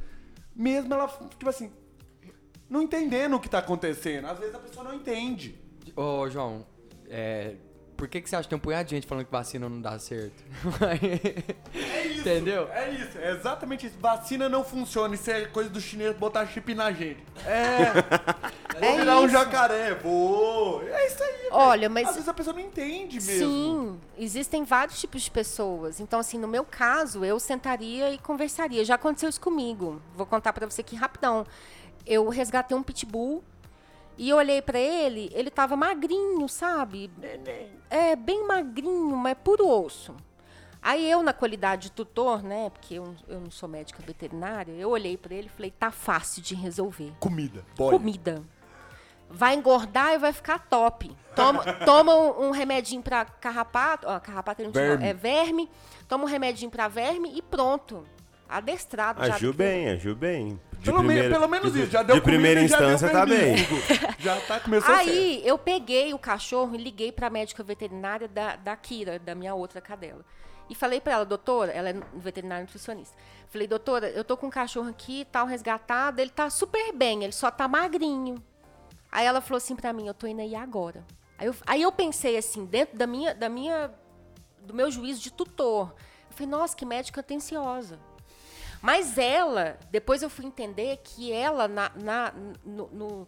[0.56, 1.72] Mesmo ela, tipo assim,
[2.70, 4.26] não entendendo o que tá acontecendo.
[4.28, 5.56] Às vezes a pessoa não entende.
[5.96, 6.66] Ô, João,
[7.10, 7.56] é,
[8.02, 9.80] por que, que você acha que tem um punhado de gente falando que vacina não
[9.80, 10.44] dá certo?
[11.86, 12.22] É isso.
[12.22, 12.68] Entendeu?
[12.74, 13.96] É isso, é exatamente isso.
[14.00, 17.24] Vacina não funciona, isso é coisa do chinês botar chip na gente.
[17.46, 17.92] É.
[18.80, 19.34] Vou É virar um isso.
[19.34, 20.82] jacaré, vou.
[20.82, 21.50] É isso aí.
[21.52, 23.48] Olha, mas Às vezes a pessoa não entende mesmo.
[23.52, 26.00] Sim, existem vários tipos de pessoas.
[26.00, 28.84] Então, assim, no meu caso, eu sentaria e conversaria.
[28.84, 30.02] Já aconteceu isso comigo.
[30.16, 31.46] Vou contar pra você aqui rapidão.
[32.04, 33.44] Eu resgatei um pitbull
[34.22, 37.10] e eu olhei pra ele, ele tava magrinho, sabe?
[37.90, 40.16] É, bem magrinho, mas puro osso.
[40.80, 44.92] Aí eu, na qualidade de tutor, né, porque eu, eu não sou médica veterinária, eu
[44.92, 47.66] olhei pra ele e falei, tá fácil de resolver Comida.
[47.76, 47.98] Pode.
[47.98, 48.44] comida.
[49.28, 51.12] Vai engordar e vai ficar top.
[51.36, 54.06] Toma, toma um, um remedinho pra carrapato.
[54.08, 55.04] Ó, carrapato não Verme.
[55.04, 55.68] é verme.
[56.08, 58.06] Toma um remedinho pra verme e pronto.
[58.48, 59.20] Adestrado.
[59.24, 60.60] Agiu bem, agiu bem.
[60.82, 62.86] De Pelo, me- primeira- pelo menos de- isso, já deu De primeira comida e já
[62.86, 63.56] deu instância tá bem.
[64.20, 65.10] Já tá, começou certo.
[65.10, 69.54] Aí eu peguei o cachorro e liguei pra médica veterinária da, da Kira, da minha
[69.54, 70.26] outra cadela.
[70.70, 73.16] E falei pra ela, doutora, ela é veterinária nutricionista.
[73.50, 77.34] Falei, doutora, eu tô com um cachorro aqui, tal, resgatado, ele tá super bem, ele
[77.34, 78.42] só tá magrinho.
[79.12, 81.04] Aí ela falou assim pra mim, eu tô indo aí agora.
[81.38, 83.92] Aí eu, aí eu pensei assim, dentro da minha, da minha,
[84.62, 85.94] do meu juízo de tutor.
[86.30, 88.00] Eu falei, nossa, que médica atenciosa.
[88.82, 92.34] Mas ela, depois eu fui entender que ela, na, na-
[92.66, 93.28] no- no,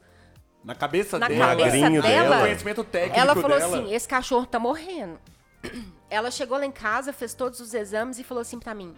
[0.63, 1.55] Na cabeça na dela.
[1.55, 2.39] cabeça dela.
[2.41, 3.77] conhecimento técnico ela falou dela.
[3.77, 5.19] assim, esse cachorro tá morrendo.
[6.09, 8.93] Ela chegou lá em casa, fez todos os exames e falou assim pra mim.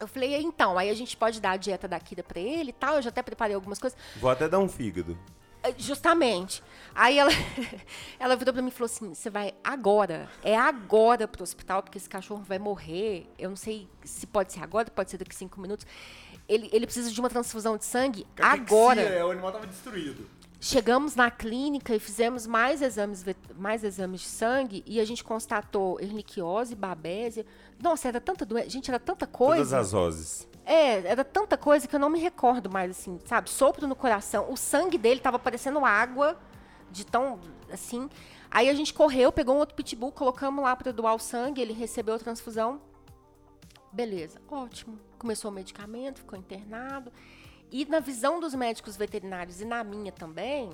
[0.00, 2.72] Eu falei, então, aí a gente pode dar a dieta da Kira pra ele e
[2.72, 2.96] tal.
[2.96, 3.98] Eu já até preparei algumas coisas.
[4.16, 5.18] Vou até dar um fígado.
[5.76, 6.62] Justamente.
[6.94, 7.30] Aí ela,
[8.18, 11.98] ela virou pra mim e falou assim: você vai agora, é agora pro hospital, porque
[11.98, 13.26] esse cachorro vai morrer.
[13.38, 15.86] Eu não sei se pode ser agora, pode ser daqui cinco minutos.
[16.48, 19.02] Ele, ele precisa de uma transfusão de sangue agora.
[19.02, 20.28] Caquexia, O animal tava destruído.
[20.60, 23.24] Chegamos na clínica e fizemos mais exames,
[23.56, 27.44] mais exames de sangue e a gente constatou erliquiose, babésia.
[27.82, 28.70] Nossa, era tanta doença.
[28.70, 29.56] Gente, era tanta coisa.
[29.56, 30.48] Todas as roses.
[30.64, 33.50] É, era tanta coisa que eu não me recordo mais, assim, sabe?
[33.50, 34.50] Sopro no coração.
[34.50, 36.38] O sangue dele tava parecendo água,
[36.90, 37.40] de tão,
[37.72, 38.08] assim.
[38.50, 41.72] Aí a gente correu, pegou um outro pitbull, colocamos lá para doar o sangue, ele
[41.72, 42.80] recebeu a transfusão.
[43.92, 44.98] Beleza, ótimo.
[45.18, 47.12] Começou o medicamento, ficou internado.
[47.70, 50.70] E na visão dos médicos veterinários e na minha também,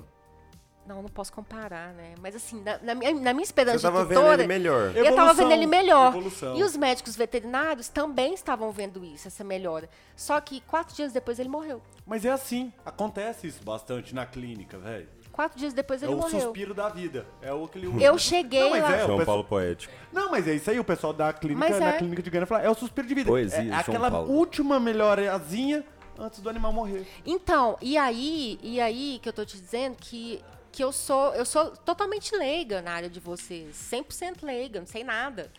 [0.89, 2.15] não, não posso comparar, né?
[2.21, 4.95] Mas assim, na, na minha, na minha esperança Você tava de vendo tutora, ele melhor.
[4.95, 6.07] eu tava vendo ele melhor.
[6.09, 6.57] Evolução.
[6.57, 9.87] E os médicos veterinários também estavam vendo isso, essa melhora.
[10.15, 11.81] Só que quatro dias depois ele morreu.
[12.05, 15.07] Mas é assim, acontece isso bastante na clínica, velho.
[15.31, 16.41] Quatro dias depois É ele o morreu.
[16.41, 17.25] suspiro da vida.
[17.41, 18.03] É o aquele.
[18.03, 18.91] Eu cheguei Não, mas lá.
[18.91, 19.93] é, o João pessoal- Paulo Poético.
[20.11, 21.97] Não, mas é isso aí, o pessoal da clínica, Mas na é.
[21.97, 23.29] clínica de Gana fala, é o suspiro de vida.
[23.29, 24.29] Poesia, é aquela Paulo.
[24.33, 25.85] última melhorazinha
[26.17, 27.07] antes do animal morrer.
[27.25, 30.43] Então, e aí, e aí que eu tô te dizendo que,
[30.79, 35.03] que eu sou eu sou totalmente leiga na área de vocês, 100% leiga, não sei
[35.03, 35.51] nada.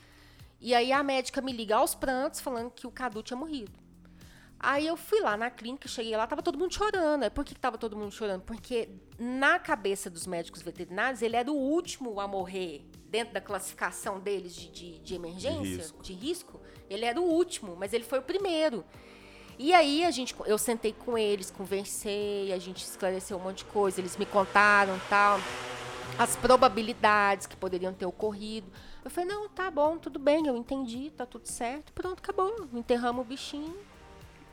[0.59, 3.70] E aí a médica me liga aos prantos falando que o Cadu tinha morrido.
[4.59, 7.24] Aí eu fui lá na clínica, cheguei lá, tava todo mundo chorando.
[7.24, 8.40] Aí por que, que tava todo mundo chorando?
[8.44, 14.18] Porque na cabeça dos médicos veterinários, ele era o último a morrer dentro da classificação
[14.20, 16.02] deles de, de, de emergência, De risco.
[16.02, 16.61] de risco.
[16.88, 18.87] Ele era o último, mas ele foi o primeiro.
[19.62, 23.66] E aí a gente, eu sentei com eles, conversei, a gente esclareceu um monte de
[23.66, 25.38] coisa, eles me contaram tal,
[26.18, 28.73] as probabilidades que poderiam ter ocorrido.
[29.05, 32.70] Eu falei, não, tá bom, tudo bem, eu entendi, tá tudo certo, pronto, acabou.
[32.73, 33.77] Enterramos o bichinho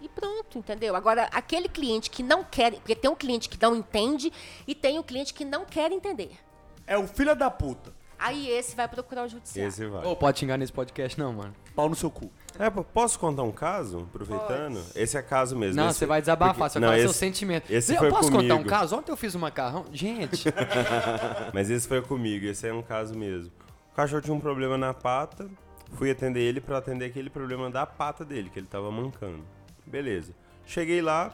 [0.01, 0.93] e pronto, entendeu?
[0.93, 4.29] Agora, aquele cliente que não quer, porque tem um cliente que não entende
[4.67, 6.37] e tem um cliente que não quer entender.
[6.85, 7.96] É o filho da puta.
[8.19, 9.69] Aí esse vai procurar o judiciário.
[9.69, 10.05] Esse vai.
[10.05, 11.53] Ô, pode xingar nesse podcast não, mano.
[11.75, 12.31] Pau no seu cu.
[12.57, 14.81] É, posso contar um caso, aproveitando?
[14.95, 15.75] Esse é caso mesmo.
[15.75, 17.69] Não, esse- você vai desabafar, porque- você vai não, falar seu esse- sentimento.
[17.71, 18.69] esse eu foi posso contar um comigo.
[18.69, 18.95] caso?
[18.97, 19.85] Ontem eu fiz um macarrão.
[19.91, 20.45] Gente,
[21.53, 23.51] Mas esse foi comigo, esse é um caso mesmo.
[23.91, 25.47] O cachorro tinha um problema na pata,
[25.93, 29.43] fui atender ele pra atender aquele problema da pata dele, que ele tava mancando.
[29.85, 30.33] Beleza.
[30.65, 31.31] Cheguei lá,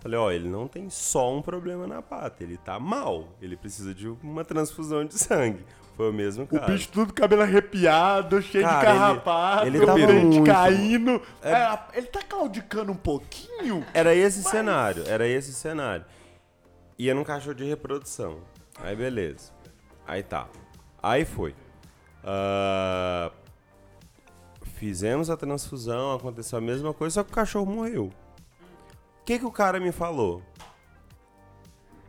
[0.00, 3.94] falei, ó, ele não tem só um problema na pata, ele tá mal, ele precisa
[3.94, 5.64] de uma transfusão de sangue.
[5.96, 6.66] Foi o mesmo O caso.
[6.72, 11.22] bicho tudo cabelo arrepiado, cheio Cara, de ele- carrapato, ele o tava dente muito- caindo.
[11.42, 13.84] É, ele tá claudicando um pouquinho?
[13.92, 16.04] Era esse cenário, era esse cenário.
[16.98, 18.38] Ia num cachorro de reprodução.
[18.80, 19.52] Aí beleza.
[20.06, 20.48] Aí tá.
[21.02, 21.54] Aí foi.
[22.24, 23.30] Ah,
[24.74, 28.04] fizemos a transfusão, aconteceu a mesma coisa, só que o cachorro morreu.
[28.06, 30.42] O que, que o cara me falou?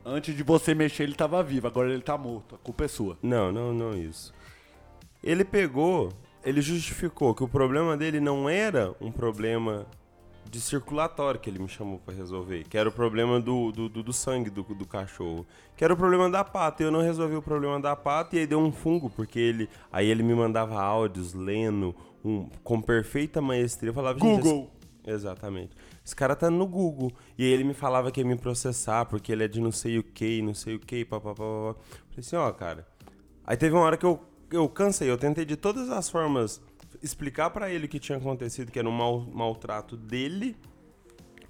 [0.05, 2.55] Antes de você mexer, ele tava vivo, agora ele tá morto.
[2.55, 3.17] A culpa é sua.
[3.21, 4.33] Não, não, não isso.
[5.23, 6.09] Ele pegou,
[6.43, 9.85] ele justificou que o problema dele não era um problema
[10.49, 14.03] de circulatório que ele me chamou pra resolver, que era o problema do, do, do-
[14.03, 16.83] do sangue do, do cachorro, que era o problema da pata.
[16.83, 20.07] Eu não resolvi o problema da pata e aí deu um fungo, porque ele aí
[20.09, 23.89] ele me mandava áudios lendo um, com perfeita maestria.
[23.89, 24.69] Eu falava, Google.
[25.05, 25.71] Exatamente.
[26.05, 27.11] Esse cara tá no Google.
[27.37, 29.99] E aí ele me falava que ia me processar porque ele é de não sei
[29.99, 31.35] o que, não sei o que, papapá.
[31.43, 31.75] Falei
[32.19, 32.87] assim, ó, cara.
[33.45, 34.19] Aí teve uma hora que eu,
[34.51, 36.61] eu cansei, eu tentei de todas as formas
[37.01, 40.55] explicar pra ele o que tinha acontecido, que era um mal, maltrato dele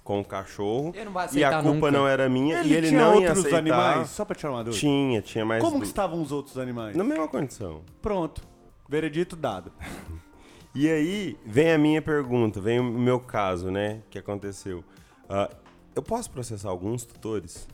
[0.02, 0.92] com o cachorro.
[1.32, 1.90] E a culpa nunca.
[1.92, 3.58] não era minha Ele e ele tinha não ia outros aceitar.
[3.58, 4.08] animais?
[4.10, 4.80] Só pra tirar uma dúvida.
[4.80, 6.96] Tinha, tinha mais Como du- que estavam os outros animais?
[6.96, 7.82] Na mesma condição.
[8.02, 8.42] Pronto.
[8.88, 9.72] Veredito dado.
[10.74, 14.02] E aí vem a minha pergunta, vem o meu caso, né?
[14.10, 14.82] Que aconteceu.
[15.28, 15.48] Ah,
[15.94, 17.68] eu posso processar alguns tutores?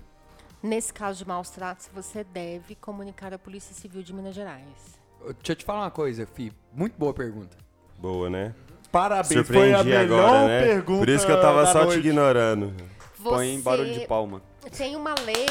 [0.62, 5.00] Nesse caso de maus tratos, você deve comunicar à Polícia Civil de Minas Gerais.
[5.18, 6.52] deixa eu te falar uma coisa, Fi.
[6.70, 7.56] Muito boa pergunta.
[7.98, 8.54] Boa, né?
[8.92, 10.62] Parabéns, foi a Surpreendi melhor agora, né?
[10.62, 11.98] pergunta Por isso que eu tava só te noite.
[12.00, 12.74] ignorando.
[13.22, 14.42] Põe Você barulho de palma.
[14.76, 15.46] Tem uma lei.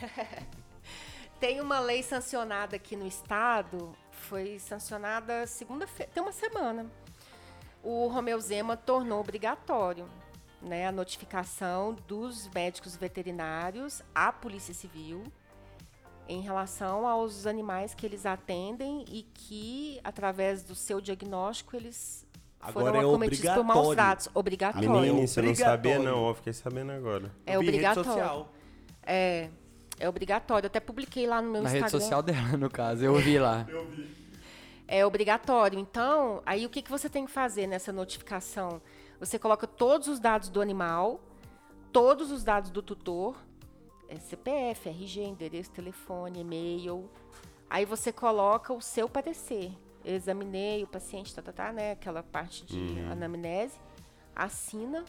[1.38, 3.94] tem uma lei sancionada aqui no estado.
[4.28, 6.86] Foi sancionada segunda-feira, tem uma semana.
[7.82, 10.06] O Romeu Zema tornou obrigatório
[10.60, 15.22] né, a notificação dos médicos veterinários à Polícia Civil
[16.28, 22.26] em relação aos animais que eles atendem e que, através do seu diagnóstico, eles
[22.60, 23.94] Agora foram é acometidos por maus obrigatório.
[23.94, 24.30] tratos.
[24.34, 24.90] Obrigatório.
[24.90, 27.30] Menina, você não sabia não, eu fiquei sabendo agora.
[27.46, 28.10] É obrigatório.
[28.10, 28.52] social.
[29.04, 29.50] É,
[29.98, 30.66] é obrigatório.
[30.66, 31.88] Eu até publiquei lá no meu Na Instagram.
[31.88, 33.04] rede social dela, no caso.
[33.04, 33.66] Eu vi lá.
[34.88, 35.78] É obrigatório.
[35.78, 38.80] Então, aí o que, que você tem que fazer nessa notificação?
[39.18, 41.20] Você coloca todos os dados do animal,
[41.92, 43.36] todos os dados do tutor,
[44.08, 47.10] é CPF, RG, endereço, telefone, e-mail.
[47.68, 49.72] Aí você coloca o seu parecer.
[50.04, 51.92] Eu examinei o paciente, tá, tá, tá, né?
[51.92, 53.76] Aquela parte de anamnese,
[54.34, 55.04] assina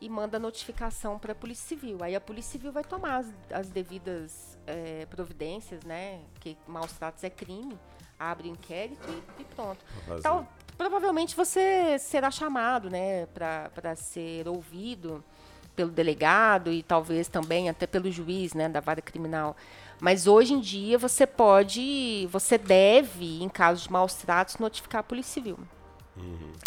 [0.00, 1.98] e manda notificação para a Polícia Civil.
[2.02, 6.20] Aí a Polícia Civil vai tomar as, as devidas eh, providências, né?
[6.40, 7.78] Que maus tratos é crime,
[8.18, 9.84] abre o inquérito e, e pronto.
[10.18, 15.24] Então, provavelmente você será chamado, né, para ser ouvido
[15.74, 19.56] pelo delegado e talvez também até pelo juiz, né, da vara criminal.
[20.00, 25.04] Mas hoje em dia você pode, você deve, em caso de maus tratos, notificar a
[25.04, 25.58] Polícia Civil.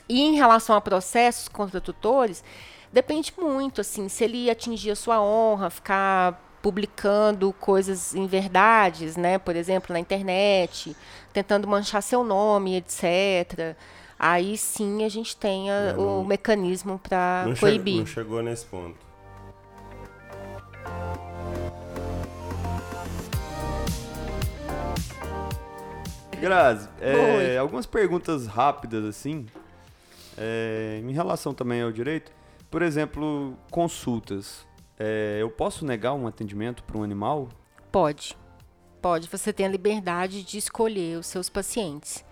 [0.07, 2.43] E em relação a processos contra tutores,
[2.91, 9.37] depende muito, assim, se ele atingir a sua honra, ficar publicando coisas em verdades, né,
[9.37, 10.95] por exemplo, na internet,
[11.31, 13.75] tentando manchar seu nome, etc.
[14.17, 17.99] Aí sim a gente tem a- É, não- o mecanismo para che- coibir.
[17.99, 18.97] não chegou nesse ponto.
[26.39, 29.45] Grazi, é, algumas perguntas rápidas assim,
[30.37, 32.31] é, em relação também ao direito.
[32.69, 34.67] Por exemplo, consultas.
[34.97, 37.49] É, eu posso negar um atendimento para um animal?
[37.91, 38.37] Pode.
[39.01, 39.27] Pode.
[39.27, 42.23] Você tem a liberdade de escolher os seus pacientes.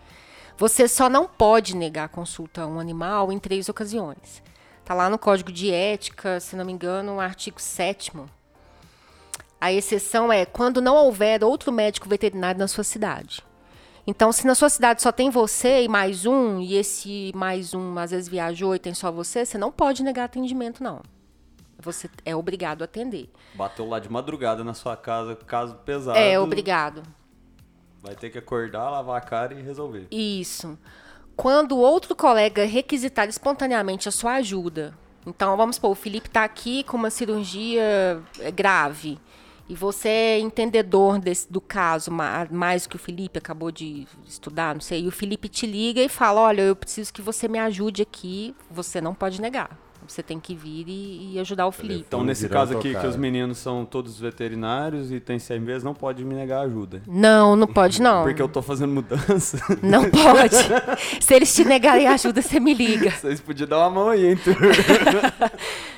[0.57, 4.43] Você só não pode negar consulta a um animal em três ocasiões.
[4.83, 8.11] Tá lá no Código de Ética, se não me engano, artigo 7
[9.59, 13.43] A exceção é quando não houver outro médico veterinário na sua cidade.
[14.09, 17.99] Então, se na sua cidade só tem você e mais um, e esse mais um
[17.99, 21.01] às vezes viajou e tem só você, você não pode negar atendimento, não.
[21.79, 23.29] Você é obrigado a atender.
[23.53, 26.17] Bateu lá de madrugada na sua casa, caso pesado.
[26.17, 27.03] É obrigado.
[28.01, 30.07] Vai ter que acordar, lavar a cara e resolver.
[30.09, 30.79] Isso.
[31.35, 34.97] Quando outro colega requisitar espontaneamente a sua ajuda.
[35.25, 39.19] Então, vamos supor, o Felipe está aqui com uma cirurgia eh, grave.
[39.69, 44.73] E você é entendedor desse, do caso ma- mais que o Felipe acabou de estudar,
[44.73, 45.03] não sei.
[45.03, 48.55] E o Felipe te liga e fala: Olha, eu preciso que você me ajude aqui.
[48.71, 49.77] Você não pode negar.
[50.07, 52.05] Você tem que vir e, e ajudar o Felipe.
[52.07, 56.23] Então, nesse caso aqui, que os meninos são todos veterinários e tem CMVs, não pode
[56.23, 57.01] me negar ajuda.
[57.05, 58.23] Não, não pode não.
[58.23, 59.57] Porque eu tô fazendo mudança.
[59.83, 60.55] Não pode.
[61.19, 63.11] Se eles te negarem ajuda, você me liga.
[63.11, 64.61] Vocês podiam dar uma mão aí, hein, turma?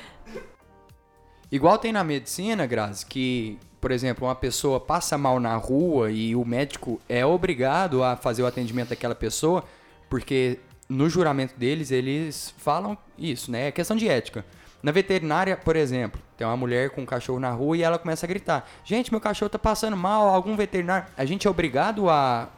[1.50, 6.36] Igual tem na medicina, Grazi, que, por exemplo, uma pessoa passa mal na rua e
[6.36, 9.64] o médico é obrigado a fazer o atendimento daquela pessoa,
[10.08, 13.68] porque no juramento deles eles falam isso, né?
[13.68, 14.44] É questão de ética.
[14.82, 18.24] Na veterinária, por exemplo, tem uma mulher com um cachorro na rua e ela começa
[18.24, 21.06] a gritar: Gente, meu cachorro tá passando mal, algum veterinário.
[21.16, 22.48] A gente é obrigado a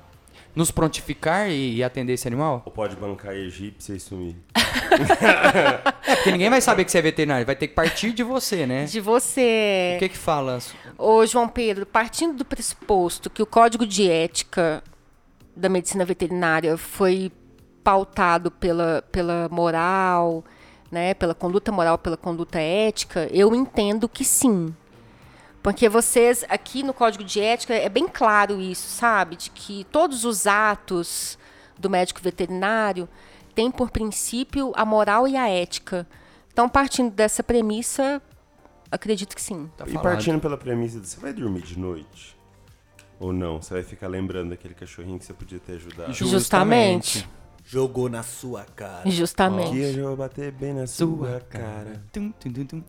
[0.54, 2.62] nos prontificar e, atender esse animal?
[2.64, 4.36] Ou pode bancar egípcia e sumir.
[6.04, 8.66] É, porque ninguém vai saber que você é veterinário, vai ter que partir de você,
[8.66, 8.84] né?
[8.84, 9.94] De você.
[9.96, 10.58] O que que fala?
[10.98, 14.82] Ô, João Pedro, partindo do pressuposto que o Código de Ética
[15.54, 17.30] da Medicina Veterinária foi
[17.84, 20.44] pautado pela, pela moral,
[20.90, 24.74] né, pela conduta moral, pela conduta ética, eu entendo que sim.
[25.62, 29.36] Porque vocês, aqui no Código de Ética, é bem claro isso, sabe?
[29.36, 31.38] De que todos os atos
[31.78, 33.08] do médico veterinário
[33.54, 36.06] têm por princípio a moral e a ética.
[36.52, 38.20] Então, partindo dessa premissa,
[38.90, 39.70] acredito que sim.
[39.76, 42.36] Tá e partindo pela premissa de você vai dormir de noite?
[43.20, 43.62] Ou não?
[43.62, 46.12] Você vai ficar lembrando daquele cachorrinho que você podia ter ajudado?
[46.12, 47.28] Ju- Justamente.
[47.64, 49.08] Jogou na sua cara.
[49.08, 49.70] Justamente.
[49.70, 52.02] Que eu vou bater bem na sua cara.
[52.12, 52.82] Tum, tum, tum, tum.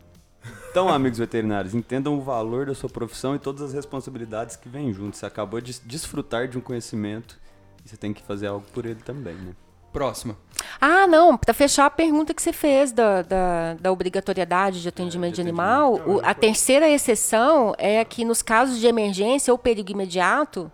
[0.72, 4.92] Então, amigos veterinários, entendam o valor da sua profissão e todas as responsabilidades que vêm
[4.92, 5.16] junto.
[5.16, 7.40] Você acabou de desfrutar de um conhecimento
[7.86, 9.54] e você tem que fazer algo por ele também, né?
[9.94, 10.36] Próxima.
[10.82, 15.36] Ah, não, para fechar a pergunta que você fez da, da, da obrigatoriedade de atendimento
[15.36, 20.72] de animal, o- a terceira exceção é que nos casos de emergência ou perigo imediato,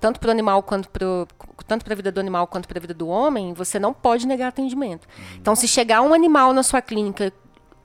[0.00, 1.04] tanto para o animal quanto para
[1.66, 4.26] tanto para a vida do animal quanto para a vida do homem, você não pode
[4.26, 5.06] negar atendimento.
[5.36, 7.32] Então, se chegar um animal na sua clínica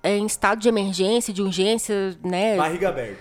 [0.02, 3.19] é, em estado de emergência, de urgência, né, Barriga aberta.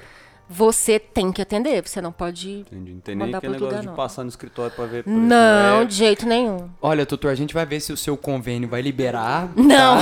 [0.48, 1.86] Você tem que atender.
[1.86, 2.60] Você não pode.
[2.60, 2.92] Entendi.
[2.92, 3.94] Não tem nem Mandar aquele negócio lugar, de não.
[3.94, 5.04] passar no escritório pra ver.
[5.04, 6.68] por Não, exemplo, de jeito nenhum.
[6.82, 9.48] Olha, doutor, a gente vai ver se o seu convênio vai liberar.
[9.56, 9.98] Não.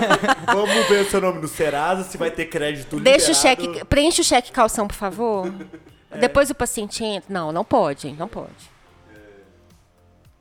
[0.46, 3.62] Vamos ver o seu nome no Serasa, se vai ter crédito Deixa o liberado.
[3.72, 3.84] cheque.
[3.84, 5.52] Preenche o cheque calção, por favor.
[6.20, 7.32] Depois o paciente entra.
[7.32, 8.16] Não, não pode, hein?
[8.18, 8.70] Não pode.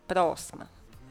[0.07, 0.67] Próxima.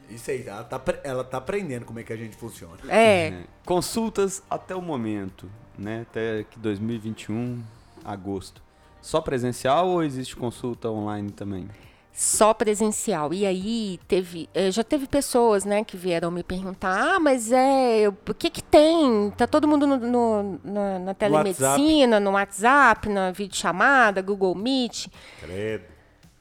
[0.09, 2.75] Isso aí, ela tá, ela tá aprendendo como é que a gente funciona.
[2.89, 3.27] É.
[3.27, 3.43] É.
[3.65, 6.01] Consultas até o momento, né?
[6.09, 7.63] Até que 2021,
[8.03, 8.61] agosto.
[9.01, 11.67] Só presencial ou existe consulta online também?
[12.13, 13.33] Só presencial.
[13.33, 14.49] E aí teve.
[14.53, 18.07] eh, Já teve pessoas, né, que vieram me perguntar: ah, mas é.
[18.09, 19.31] O que que tem?
[19.37, 25.07] Tá todo mundo no, no- na, na telemedicina, no WhatsApp, na videochamada, Google Meet.
[25.39, 25.85] Credo.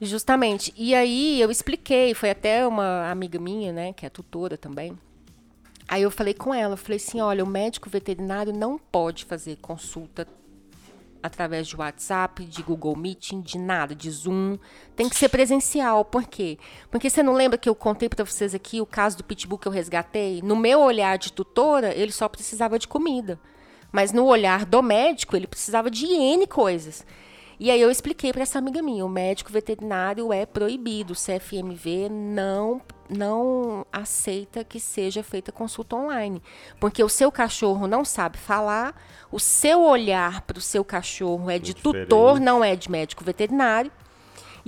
[0.00, 0.72] Justamente.
[0.76, 4.98] E aí eu expliquei, foi até uma amiga minha, né, que é tutora também.
[5.86, 9.56] Aí eu falei com ela, eu falei assim, olha, o médico veterinário não pode fazer
[9.56, 10.26] consulta
[11.22, 14.58] através de WhatsApp, de Google Meeting, de nada, de Zoom.
[14.96, 16.04] Tem que ser presencial.
[16.04, 16.58] Por quê?
[16.90, 19.68] Porque você não lembra que eu contei para vocês aqui o caso do pitbull que
[19.68, 20.40] eu resgatei?
[20.42, 23.38] No meu olhar de tutora, ele só precisava de comida.
[23.92, 27.04] Mas no olhar do médico, ele precisava de N coisas.
[27.58, 32.08] E aí eu expliquei para essa amiga minha, o médico veterinário é proibido, o CFMV
[32.08, 32.80] não
[33.10, 36.42] não aceita que seja feita consulta online,
[36.78, 38.94] porque o seu cachorro não sabe falar,
[39.30, 42.06] o seu olhar para o seu cachorro é de diferente.
[42.08, 43.90] tutor, não é de médico veterinário.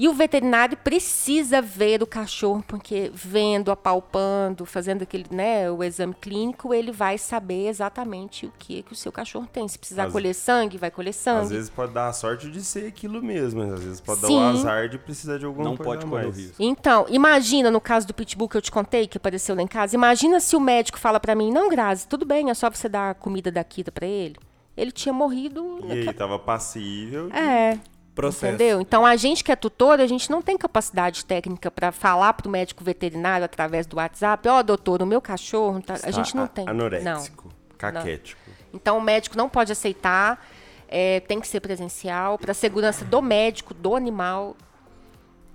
[0.02, 6.12] E o veterinário precisa ver o cachorro, porque vendo, apalpando, fazendo aquele, né, o exame
[6.12, 9.68] clínico, ele vai saber exatamente o que que o seu cachorro tem.
[9.68, 11.42] Se precisar Às- colher sangue, vai colher sangue.
[11.42, 14.26] Às vezes pode dar a sorte de ser aquilo mesmo, mas às vezes pode dar
[14.26, 14.38] Sim.
[14.38, 16.36] o azar de precisar de alguma Não coisa pode correr o mais.
[16.36, 16.56] risco.
[16.58, 19.94] Então, imagina no caso do pitbull que eu te contei, que apareceu lá em casa,
[19.94, 23.10] imagina se o médico fala pra mim, não, Grazi, tudo bem, é só você dar
[23.10, 24.34] a comida da Kita pra ele.
[24.76, 25.78] Ele tinha morrido.
[25.84, 27.28] E aí, tava passível.
[27.32, 27.78] É.
[28.14, 28.54] Processo.
[28.54, 28.80] Entendeu?
[28.80, 32.46] Então a gente que é tutor, a gente não tem capacidade técnica para falar para
[32.46, 35.94] o médico veterinário através do WhatsApp, ó, doutor, o meu cachorro, tá...
[36.02, 36.64] a gente não tem.
[36.68, 36.80] a- Não.
[36.86, 37.48] Anoréxico,
[37.78, 38.40] caquético.
[38.74, 40.46] Então o médico não pode aceitar,
[40.88, 44.56] é, tem que ser presencial para segurança do médico, do animal.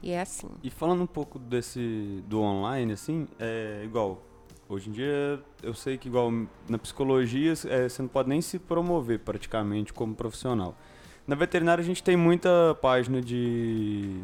[0.01, 0.47] E é assim.
[0.63, 4.23] E falando um pouco desse do online, assim, é igual.
[4.69, 6.31] Hoje em dia, eu sei que igual
[6.67, 10.75] na psicologia, é, você não pode nem se promover praticamente como profissional.
[11.27, 14.21] Na veterinária a gente tem muita página de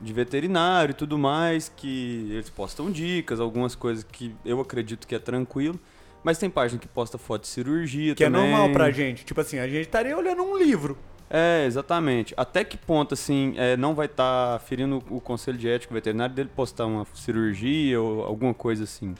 [0.00, 5.14] de veterinário e tudo mais, que eles postam dicas, algumas coisas que eu acredito que
[5.14, 5.78] é tranquilo.
[6.22, 8.42] Mas tem página que posta foto de cirurgia Que também.
[8.42, 9.24] é normal pra gente.
[9.24, 10.98] Tipo assim, a gente estaria olhando um livro.
[11.30, 12.34] É, exatamente.
[12.36, 16.50] Até que ponto, assim, é, não vai estar ferindo o conselho de ética veterinário dele
[16.54, 19.14] postar uma cirurgia ou alguma coisa assim?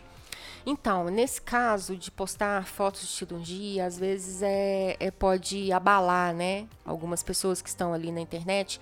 [0.67, 6.67] Então, nesse caso de postar fotos de cirurgia, às vezes é, é- pode abalar, né?
[6.85, 8.81] Algumas pessoas que estão ali na internet.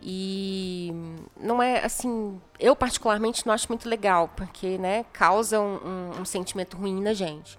[0.00, 0.92] E
[1.38, 2.40] não é assim.
[2.58, 5.74] Eu, particularmente, não acho muito legal, porque, né, causa um,
[6.16, 7.58] um- um sentimento ruim na gente.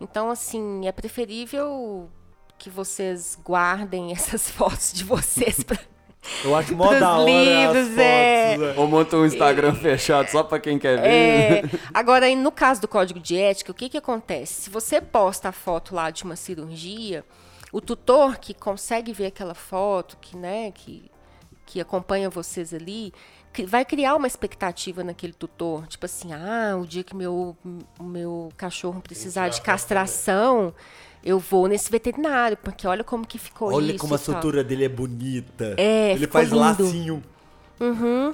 [0.00, 2.10] Então, assim, é preferível
[2.58, 5.64] que vocês guardem essas fotos de vocês
[6.44, 7.98] Eu acho mó Pros da hora as livros, fotos.
[7.98, 8.56] é.
[8.58, 8.74] né?
[8.76, 11.08] Ou monta um Instagram fechado só pra quem quer ver?
[11.08, 11.62] É,
[11.92, 14.62] agora, aí, no caso do código de ética, o que, que acontece?
[14.62, 17.24] Se você posta a foto lá de uma cirurgia,
[17.72, 21.10] o tutor que consegue ver aquela foto, que, né, que,
[21.64, 23.12] que acompanha vocês ali,
[23.66, 25.86] vai criar uma expectativa naquele tutor.
[25.86, 27.56] Tipo assim, ah, o dia que meu,
[27.98, 30.74] o meu cachorro precisar de castração,
[31.26, 33.98] eu vou nesse veterinário, porque olha como que ficou Olha isso.
[33.98, 35.74] como a sutura dele é bonita.
[35.76, 36.60] É, Ele faz lindo.
[36.60, 37.22] lacinho.
[37.80, 38.32] Uhum.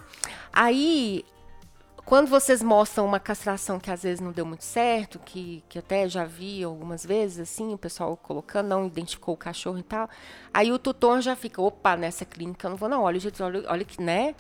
[0.53, 1.25] Aí,
[2.05, 6.07] quando vocês mostram uma castração que às vezes não deu muito certo, que, que até
[6.07, 10.07] já vi algumas vezes, assim, o pessoal colocando, não identificou o cachorro e tal,
[10.53, 13.65] aí o tutor já fica, opa, nessa clínica eu não vou não, olha, gente, olha,
[13.69, 14.35] olha que, né?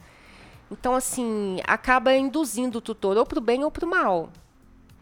[0.71, 4.31] Então, assim, acaba induzindo o tutor ou pro bem ou pro mal.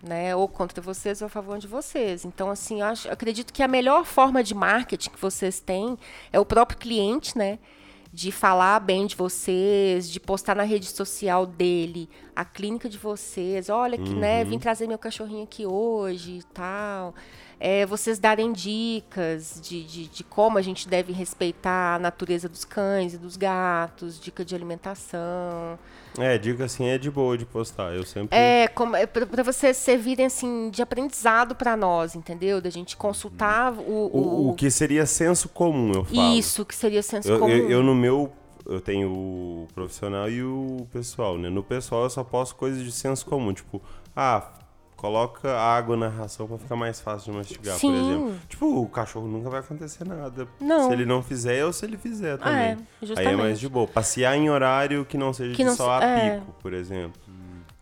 [0.02, 2.24] Né, ou contra vocês ou a favor de vocês.
[2.24, 5.98] Então, assim, eu acho, acredito que a melhor forma de marketing que vocês têm
[6.32, 7.58] é o próprio cliente, né?
[8.10, 13.68] De falar bem de vocês, de postar na rede social dele a clínica de vocês.
[13.68, 17.14] Olha que, né, vim trazer meu cachorrinho aqui hoje e tal.
[17.62, 22.64] É, vocês darem dicas de, de, de como a gente deve respeitar a natureza dos
[22.64, 25.78] cães e dos gatos, dica de alimentação.
[26.18, 27.92] É, dica assim é de boa de postar.
[27.94, 28.36] Eu sempre.
[28.36, 32.62] É, como, é para vocês servirem assim de aprendizado para nós, entendeu?
[32.62, 36.34] Da gente consultar o, o, o, o que seria senso comum, eu falo.
[36.34, 37.50] isso que seria senso Eu, comum.
[37.52, 38.32] eu, eu, no meu,
[38.66, 41.50] eu tenho o profissional e o pessoal, né?
[41.50, 43.82] No pessoal eu só posto coisas de senso comum, tipo,
[44.16, 44.50] ah,
[45.00, 47.94] coloca água na ração pra ficar mais fácil de mastigar, por Sim.
[48.10, 48.34] exemplo.
[48.50, 50.46] Tipo, o cachorro nunca vai acontecer nada.
[50.60, 50.88] Não.
[50.88, 52.52] Se ele não fizer ou se ele fizer também.
[52.62, 52.76] é,
[53.16, 53.86] Aí é mais de boa.
[53.86, 56.38] Passear em horário que não seja Que de não sol a é.
[56.38, 57.18] pico, por exemplo.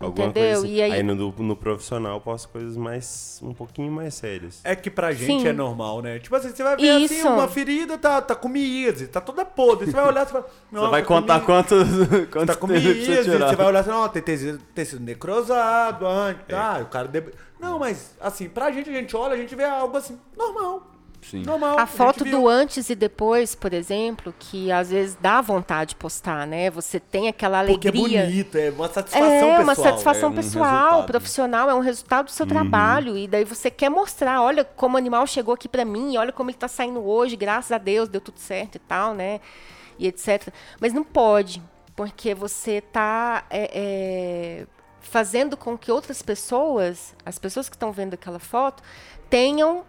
[0.01, 0.61] Alguma Entendeu?
[0.61, 0.75] coisa assim.
[0.77, 3.41] E aí- no, no profissional eu posto coisas mais.
[3.43, 4.61] um pouquinho mais sérias.
[4.63, 5.49] É que pra gente Sim.
[5.49, 6.21] é normal, né?
[6.21, 7.29] Tipo assim, você vai ver assim, Isso.
[7.29, 9.87] uma ferida tá, tá com miíase, tá toda podre.
[9.87, 10.43] Você vai olhar e vai.
[10.71, 11.83] Você vai contar quantos,
[12.31, 13.49] quantos Tá com miíase, tirar.
[13.51, 16.45] você vai olhar assim, ó, tem tecido, tecido necrosado antes.
[16.55, 17.09] Ah, o cara.
[17.09, 20.87] deb- Não, mas assim, pra gente, a gente olha, a gente vê algo assim, normal.
[21.23, 21.43] Sim.
[21.43, 21.79] Normal.
[21.79, 22.41] A foto viu.
[22.41, 26.71] do antes e depois, por exemplo, que às vezes dá vontade de postar, né?
[26.71, 28.23] Você tem aquela Porque é alegria.
[28.25, 29.63] bonito, é uma satisfação É pessoal.
[29.63, 31.07] uma satisfação é um pessoal, resultado.
[31.07, 33.17] profissional, é um resultado do seu trabalho.
[33.17, 36.51] E daí você quer mostrar, olha como o animal chegou aqui pra mim, olha como
[36.51, 39.41] ele tá saindo hoje, graças a Deus, deu tudo certo e tal, né?
[39.99, 40.49] E etc.
[40.81, 41.61] Mas não pode,
[41.97, 43.71] porque você tá é,
[44.63, 44.67] é,
[45.01, 48.83] fazendo com que outras pessoas, as pessoas que estão vendo aquela foto,
[49.29, 49.85] tenham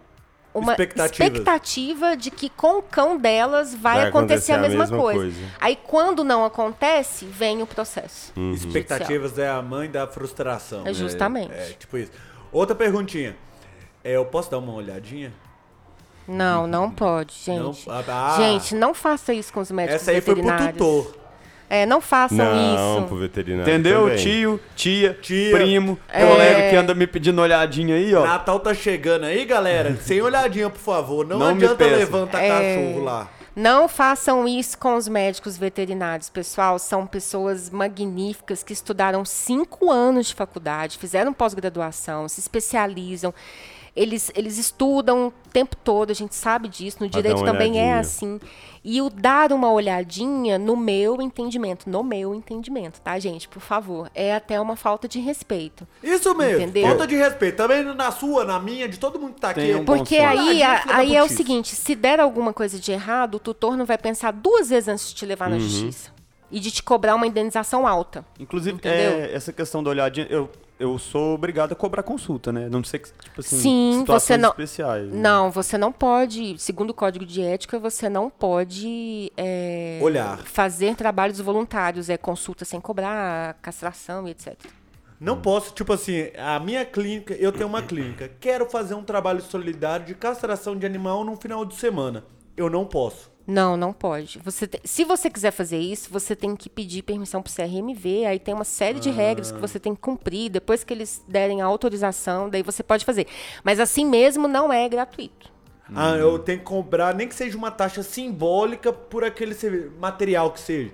[0.52, 5.36] uma expectativa de que com o cão delas vai, acontecer, a mesma, coisa.
[5.60, 8.32] Aí quando não acontece, vem o processo.
[8.36, 8.52] Uhum.
[8.52, 10.86] Expectativas é a mãe da frustração.
[10.86, 11.52] É justamente.
[11.52, 12.12] É, tipo isso.
[12.52, 13.36] Outra perguntinha.
[14.02, 15.32] É, eu posso dar uma olhadinha?
[16.26, 17.86] Não, não pode, gente.
[17.88, 17.94] Não?
[18.08, 20.78] Ah, Gente, não faça isso com os médicos Essa aí foi pro veterinários.
[20.78, 21.19] tutor.
[21.72, 23.06] É, não façam Não, isso.
[23.06, 23.72] pro veterinário.
[23.72, 24.00] Entendeu?
[24.02, 24.16] também.
[24.16, 25.56] Tio, tia, Tia.
[25.56, 26.26] primo, É.
[26.26, 28.26] colega que anda me pedindo olhadinha aí, ó.
[28.26, 29.96] Natal tá chegando aí, galera.
[30.02, 31.24] Sem olhadinha, por favor.
[31.24, 32.48] Não, Não me adianta levantar É.
[32.76, 33.28] cachorro lá.
[33.54, 36.76] Não façam isso com os médicos veterinários, pessoal.
[36.78, 43.32] São pessoas magníficas que estudaram cinco anos de faculdade, fizeram pós-graduação, se especializam.
[43.94, 48.00] Eles, eles estudam o tempo todo, a gente sabe disso, no direito também é olhadinha.
[48.00, 48.40] assim.
[48.82, 53.46] E o dar uma olhadinha no meu entendimento, no meu entendimento, tá, gente?
[53.48, 54.10] Por favor.
[54.14, 55.86] É até uma falta de respeito.
[56.02, 56.62] Isso mesmo.
[56.62, 56.86] Entendeu?
[56.88, 57.56] Falta de respeito.
[57.56, 59.80] Também na sua, na minha, de todo mundo que tá Tem aqui.
[59.80, 62.90] um Porque aí, Ah, a- da aí é o seguinte, se der alguma coisa de
[62.92, 66.10] errado, o tutor não vai pensar duas vezes antes de te levar na justiça.
[66.50, 68.24] E de te cobrar uma indenização alta.
[68.38, 70.48] Inclusive, é, essa questão da olhadinha, eu,
[70.80, 72.68] eu sou obrigado a cobrar consulta, né?
[72.68, 75.08] Não sei que, tipo assim, Sim, situações você não- especiais.
[75.08, 75.20] né?
[75.20, 80.38] Não, você não pode, segundo o Código de Ética, você não pode é, Olhar.
[80.38, 84.54] fazer trabalhos voluntários, é consulta sem cobrar, castração e etc.
[85.20, 89.42] Não posso, tipo assim, a minha clínica, eu tenho uma clínica, quero fazer um trabalho
[89.42, 92.24] solidário de castração de animal num final de semana.
[92.56, 93.30] Eu não posso.
[93.46, 94.38] Não, não pode.
[94.44, 98.38] Você te- se você quiser fazer isso, você tem que pedir permissão pro CRMV, aí
[98.38, 101.64] tem uma série de regras que você tem que cumprir, depois que eles derem a
[101.66, 103.26] autorização, daí você pode fazer.
[103.64, 105.50] Mas assim mesmo não é gratuito.
[105.92, 109.56] Ah, eu tenho que cobrar, nem que seja uma taxa simbólica por aquele
[109.98, 110.92] material que seja.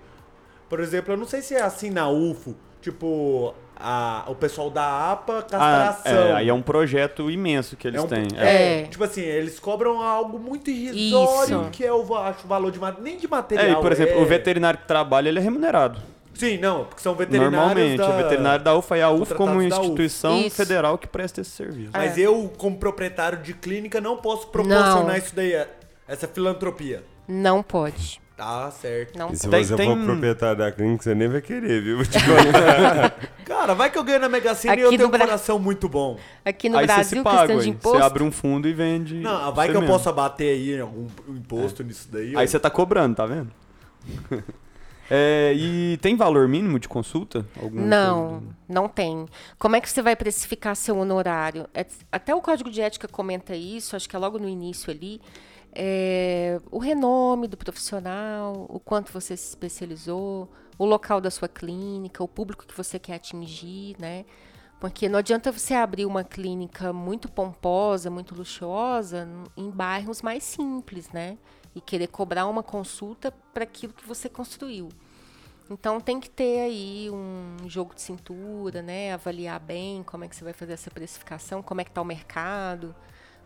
[0.71, 5.13] Por exemplo, eu não sei se é assim na UFO, tipo, a, o pessoal da
[5.13, 6.13] APA, Ah, castração.
[6.29, 8.27] é, aí é um projeto imenso que eles É um- têm.
[8.37, 8.83] é, É.
[8.85, 11.71] tipo assim, eles cobram algo muito irrisório, Isso.
[11.71, 13.79] que é o, acho, o valor de nem de É, material.
[13.79, 16.01] e, por exemplo, é- o veterinário que trabalha, ele é remunerado.
[16.35, 18.11] Sim, não, porque são veterinários Normalmente, da...
[18.11, 19.65] o veterinário da UFA e a UFA como UFA.
[19.65, 20.55] instituição Isso.
[20.57, 21.91] federal que presta esse serviço.
[21.95, 22.21] Mas É.
[22.21, 25.17] eu, como proprietário de clínica, não posso proporcionar Não.
[25.17, 25.65] isso daí,
[26.07, 27.03] essa filantropia.
[27.27, 28.21] Não pode.
[28.37, 29.19] Tá certo.
[29.19, 29.65] Não E se pode.
[29.65, 31.97] você Tem- for tem- proprietário da clínica, você nem vai querer, viu?
[31.99, 33.11] Vou te contar.
[33.47, 35.59] Cara, vai que eu ganho na Mega Sena Aqui e eu tenho um Bra- coração
[35.59, 36.19] muito bom.
[36.45, 37.99] Aqui no aí você Brasil, paga, questão de imposto.
[37.99, 39.15] Você abre um fundo e vende.
[39.21, 39.95] Não, vai você que eu mesmo.
[39.97, 42.37] posso abater aí algum imposto nisso daí.
[42.37, 42.47] Aí ó.
[42.47, 43.51] você tá cobrando, tá vendo?
[45.09, 47.47] É, e tem valor mínimo de consulta?
[47.63, 49.27] Alguma Não, do- não tem.
[49.57, 51.69] Como é que você vai precificar seu honorário?
[51.73, 55.21] É- até o Código de Ética comenta isso, acho que é logo no início ali.
[55.79, 62.25] É, o renome do profissional, o quanto você se especializou, o local da sua clínica,
[62.25, 64.25] o público que você quer atingir, né?
[64.81, 71.11] Porque não adianta você abrir uma clínica muito pomposa, muito luxuosa, em bairros mais simples,
[71.11, 71.37] né?
[71.75, 74.89] E querer cobrar uma consulta para aquilo que você construiu.
[75.69, 79.13] Então tem que ter aí um jogo de cintura, né?
[79.13, 82.05] Avaliar bem como é que você vai fazer essa precificação, como é que está o
[82.05, 82.95] mercado.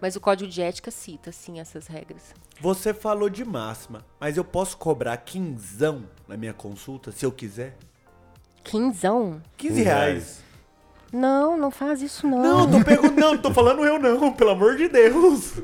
[0.00, 2.34] Mas o código de ética cita, sim, essas regras.
[2.60, 7.76] Você falou de máxima, mas eu posso cobrar quinzão na minha consulta, se eu quiser?
[8.64, 9.40] Quinzão?
[9.56, 10.42] 15 reais.
[11.12, 12.38] Não, não faz isso não.
[12.38, 15.54] Não, tô perguntando, não, tô falando eu não, pelo amor de Deus.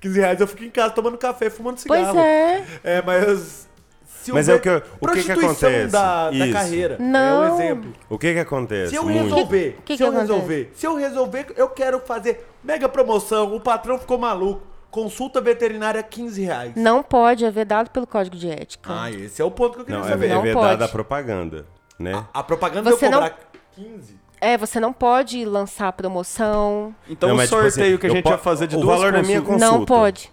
[0.00, 2.12] 15 reais eu fico em casa tomando café, fumando cigarro.
[2.14, 2.64] pois é.
[2.82, 3.68] É, mas.
[4.06, 5.92] se Mas é o que o que que acontece?
[5.92, 6.96] Da, da carreira.
[6.98, 7.44] Não.
[7.44, 7.92] É um exemplo.
[8.10, 8.90] O que que acontece?
[8.90, 9.22] Se eu Muito.
[9.22, 10.32] resolver, Que se que eu acontece?
[10.32, 14.62] resolver, se eu resolver, eu quero fazer mega promoção, o patrão ficou maluco.
[14.90, 16.72] Consulta veterinária 15 reais.
[16.74, 18.90] Não pode haver dado pelo código de ética.
[18.92, 20.26] Ah, esse é o ponto que eu queria Não, é, saber.
[20.30, 20.82] é Não vedada pode.
[20.84, 21.66] a propaganda,
[21.98, 22.24] né?
[22.32, 23.38] A propaganda Você eu não- cobrar
[23.74, 24.16] 15.
[24.40, 26.94] É, você não pode lançar promoção.
[27.08, 28.96] Então Não, o tipo sorteio assim, que a gente po- ia fazer de o duas
[28.98, 29.64] valor da minha consulta.
[29.66, 30.32] Não pode.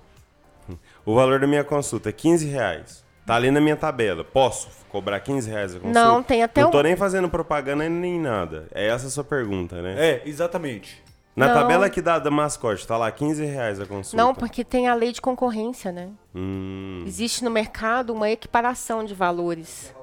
[1.05, 3.03] O valor da minha consulta é 15 reais.
[3.25, 4.23] Tá ali na minha tabela.
[4.23, 5.99] Posso cobrar 15 reais a consulta?
[5.99, 8.67] Não, tem até Não um- tô nem fazendo propaganda nem nada.
[8.73, 9.95] É essa a sua pergunta, né?
[9.97, 11.02] É, exatamente.
[11.35, 11.53] Na Não.
[11.55, 14.15] tabela aqui da, da mascote, tá lá 15 reais a consulta.
[14.23, 16.09] Não, porque tem a lei de concorrência, né?
[16.35, 19.93] Hum, Existe no mercado uma equiparação de valores.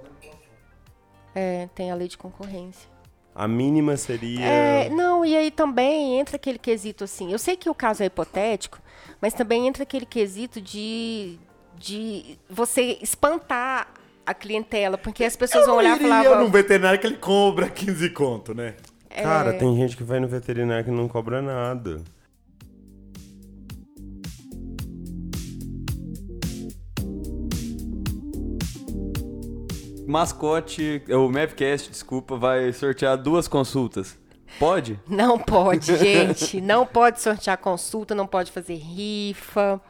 [1.34, 2.88] É, tem a lei de concorrência.
[3.34, 4.44] a mínima seria...
[4.44, 7.30] É, não, e aí também entra aquele quesito assim.
[7.30, 8.78] Eu sei que o caso é hipotético,
[9.20, 11.38] mas também entra aquele quesito de,
[11.78, 13.86] de você espantar
[14.26, 16.26] a clientela, porque as pessoas vão olhar e falar.
[16.26, 18.74] "Ah, num veterinário que ele cobra 15 conto, né?
[19.20, 22.00] É, Cara, tem gente que vai no veterinário que não cobra nada.
[30.06, 34.18] Mascote, o Mavcast, desculpa, vai sortear duas consultas.
[34.58, 34.98] Pode?
[35.06, 36.60] Não pode, gente.
[36.60, 39.80] Não pode sortear consulta, não pode fazer rifa,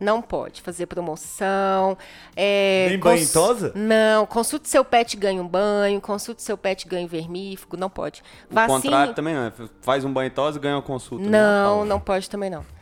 [0.00, 1.96] não pode fazer promoção.
[2.36, 3.72] é, Nem banho em cons- tosa?
[3.74, 4.26] Não.
[4.26, 8.22] Consulte seu pet ganha um banho, consulte seu pet ganha um vermífugo, não pode.
[8.50, 9.44] O Vacine- contrário também não.
[9.46, 9.52] é.
[9.80, 11.24] Faz um banho tosa e ganha uma consulta.
[11.24, 12.64] no Não, não pode também não.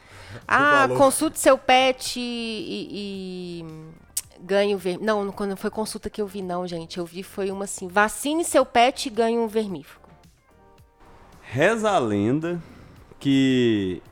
[0.48, 3.66] Ah, consulte seu pet e, e
[4.40, 5.04] ganhe um vermífugo.
[5.06, 6.96] Não, não- não foi consulta que eu vi, não, gente.
[6.98, 10.08] Eu vi foi uma assim: vacine seu pet e ganhe um vermífugo.
[11.42, 12.62] Reza a lenda
[13.20, 14.02] que,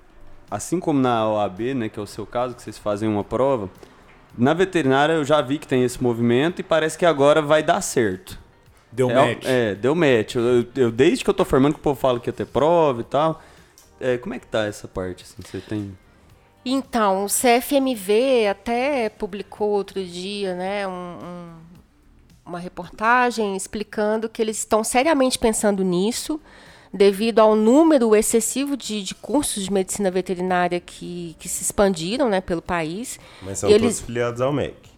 [0.50, 3.70] assim como na OAB, né, que é o seu caso, que vocês fazem uma prova,
[4.36, 7.80] na veterinária eu já vi que tem esse movimento e parece que agora vai dar
[7.80, 8.38] certo.
[8.92, 9.44] Deu é, match.
[9.46, 10.34] É, deu match.
[10.34, 13.00] Eu, eu- desde que eu tô formando que o povo fala que ia ter prova
[13.00, 13.40] e tal,
[14.00, 15.24] é, como é que tá essa parte?
[15.24, 15.96] Assim, você tem.
[16.64, 21.48] Então, o CFMV até publicou outro dia né, um, um,
[22.44, 26.40] uma reportagem explicando que eles estão seriamente pensando nisso,
[26.92, 32.40] devido ao número excessivo de, de cursos de medicina veterinária que, que se expandiram né,
[32.40, 33.18] pelo país.
[33.42, 34.90] Mas são Eles- todos filiados ao MEC.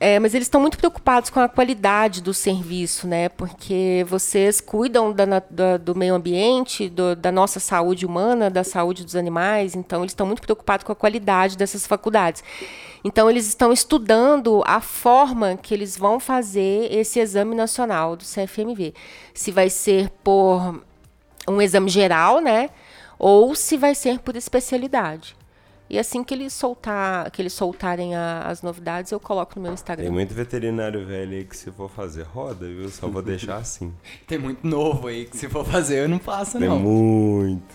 [0.00, 3.28] É, mas eles estão muito preocupados com a qualidade do serviço, né?
[3.28, 9.04] Porque vocês cuidam da da- do meio ambiente, do- da nossa saúde humana, da saúde
[9.04, 12.44] dos animais, então eles estão muito preocupados com a qualidade dessas faculdades.
[13.02, 18.94] Então eles estão estudando a forma que eles vão fazer esse exame nacional do CFMV.
[19.34, 20.80] Se vai ser por
[21.48, 22.70] um exame geral, né?
[23.18, 25.36] Ou se vai ser por especialidade.
[25.90, 29.72] E assim que eles soltar, que eles soltarem a- as novidades, eu coloco no meu
[29.72, 30.04] Instagram.
[30.04, 32.88] Tem muito veterinário velho aí que se for fazer roda, viu?
[32.90, 33.92] Só vou deixar assim.
[34.26, 36.78] Tem muito novo aí que se for fazer eu não faço, Tem não.
[36.78, 37.74] muito.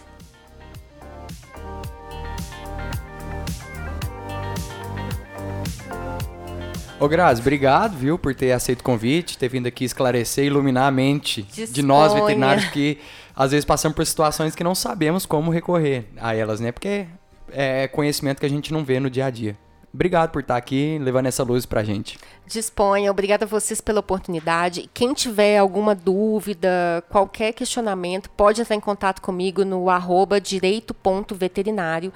[7.00, 10.92] Ô Grazi, obrigado, viu, por ter aceito o convite, ter vindo aqui esclarecer, iluminar a
[10.92, 12.22] mente de nós Disponha.
[12.22, 12.98] veterinários que
[13.36, 16.72] às vezes passamos por situações que não sabemos como recorrer a elas, né?
[16.72, 17.06] Porque
[17.52, 19.58] é conhecimento que a gente não vê no dia a dia.
[19.94, 22.18] Obrigado por estar aqui levando essa luz pra gente.
[22.48, 23.12] Disponha.
[23.12, 24.90] Obrigada a vocês pela oportunidade.
[24.92, 32.12] Quem tiver alguma dúvida, qualquer questionamento, pode entrar em contato comigo no arroba direito.veterinário.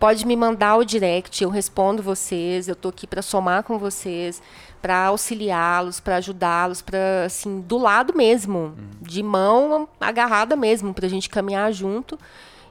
[0.00, 2.66] Pode me mandar o direct, eu respondo vocês.
[2.66, 4.42] Eu estou aqui para somar com vocês,
[4.80, 11.08] para auxiliá-los, para ajudá-los, para assim do lado mesmo, de mão agarrada mesmo, para a
[11.10, 12.18] gente caminhar junto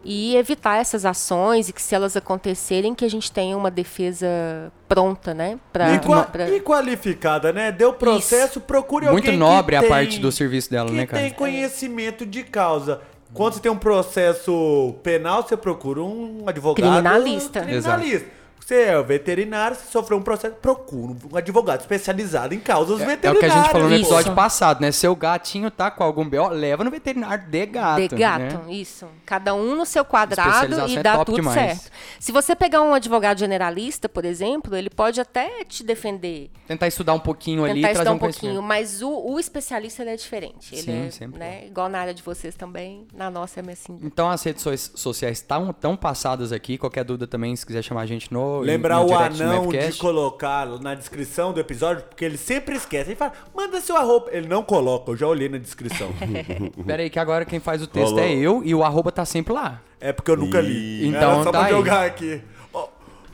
[0.03, 4.71] e evitar essas ações e que se elas acontecerem que a gente tenha uma defesa
[4.87, 5.59] pronta, né?
[5.71, 7.71] Pra, E, qua- pra- e qualificada, né?
[7.71, 11.05] Deu processo, procure Muito alguém nobre que a parte tem- do serviço dela, que né,
[11.05, 11.21] cara?
[11.21, 13.01] tem conhecimento de causa.
[13.33, 16.85] Quando você tem um processo penal, você procura um advogado.
[16.85, 17.61] Criminalista.
[17.61, 18.38] Criminalista.
[18.69, 23.07] Você é veterinário, você sofreu um processo, procura um advogado especializado em causas É, é
[23.07, 23.37] veterinárias.
[23.37, 24.05] o que a gente falou no Isso.
[24.05, 24.91] episódio passado, né?
[24.91, 27.99] Seu gatinho tá com algum BO, leva no veterinário de gato.
[27.99, 28.73] De gato, né?
[28.73, 29.07] isso.
[29.25, 31.79] Cada um no seu quadrado e é dá top tudo demais.
[31.79, 31.91] certo.
[32.19, 37.15] Se você pegar um advogado generalista, por exemplo, ele pode até te defender, Tentar estudar
[37.15, 40.11] um pouquinho ali e tentar trazer estudar um um pouquinho, mas o, o especialista ele
[40.11, 40.75] é diferente.
[40.75, 41.39] Ele Sim, é, sempre.
[41.39, 43.97] né, igual na área de vocês também, na nossa é assim.
[44.03, 46.77] Então as redes so- sociais estão tão passadas aqui.
[46.77, 48.58] Qualquer dúvida também, se quiser chamar a gente no.
[48.61, 53.09] Lembrar o anão de colocar na descrição do episódio, porque ele sempre esquece.
[53.11, 54.27] Ele fala, manda seu arroba.
[54.31, 56.09] Ele não coloca, eu já olhei na descrição.
[56.85, 58.23] Pera aí, que agora quem faz o texto Rolou.
[58.23, 59.81] é eu e o arroba tá sempre lá.
[59.99, 61.07] é porque eu nunca li.
[61.07, 61.71] Então Era só tá pra aí.
[61.71, 62.41] jogar aqui.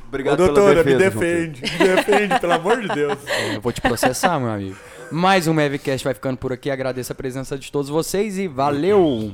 [0.07, 1.61] Obrigado ô, doutora, pela defesa, me defende.
[1.61, 3.17] Me defende, pelo amor de Deus.
[3.53, 4.76] Eu vou te processar, meu amigo.
[5.11, 6.69] Mais um Mavcast vai ficando por aqui.
[6.69, 9.34] Agradeço a presença de todos vocês e valeu!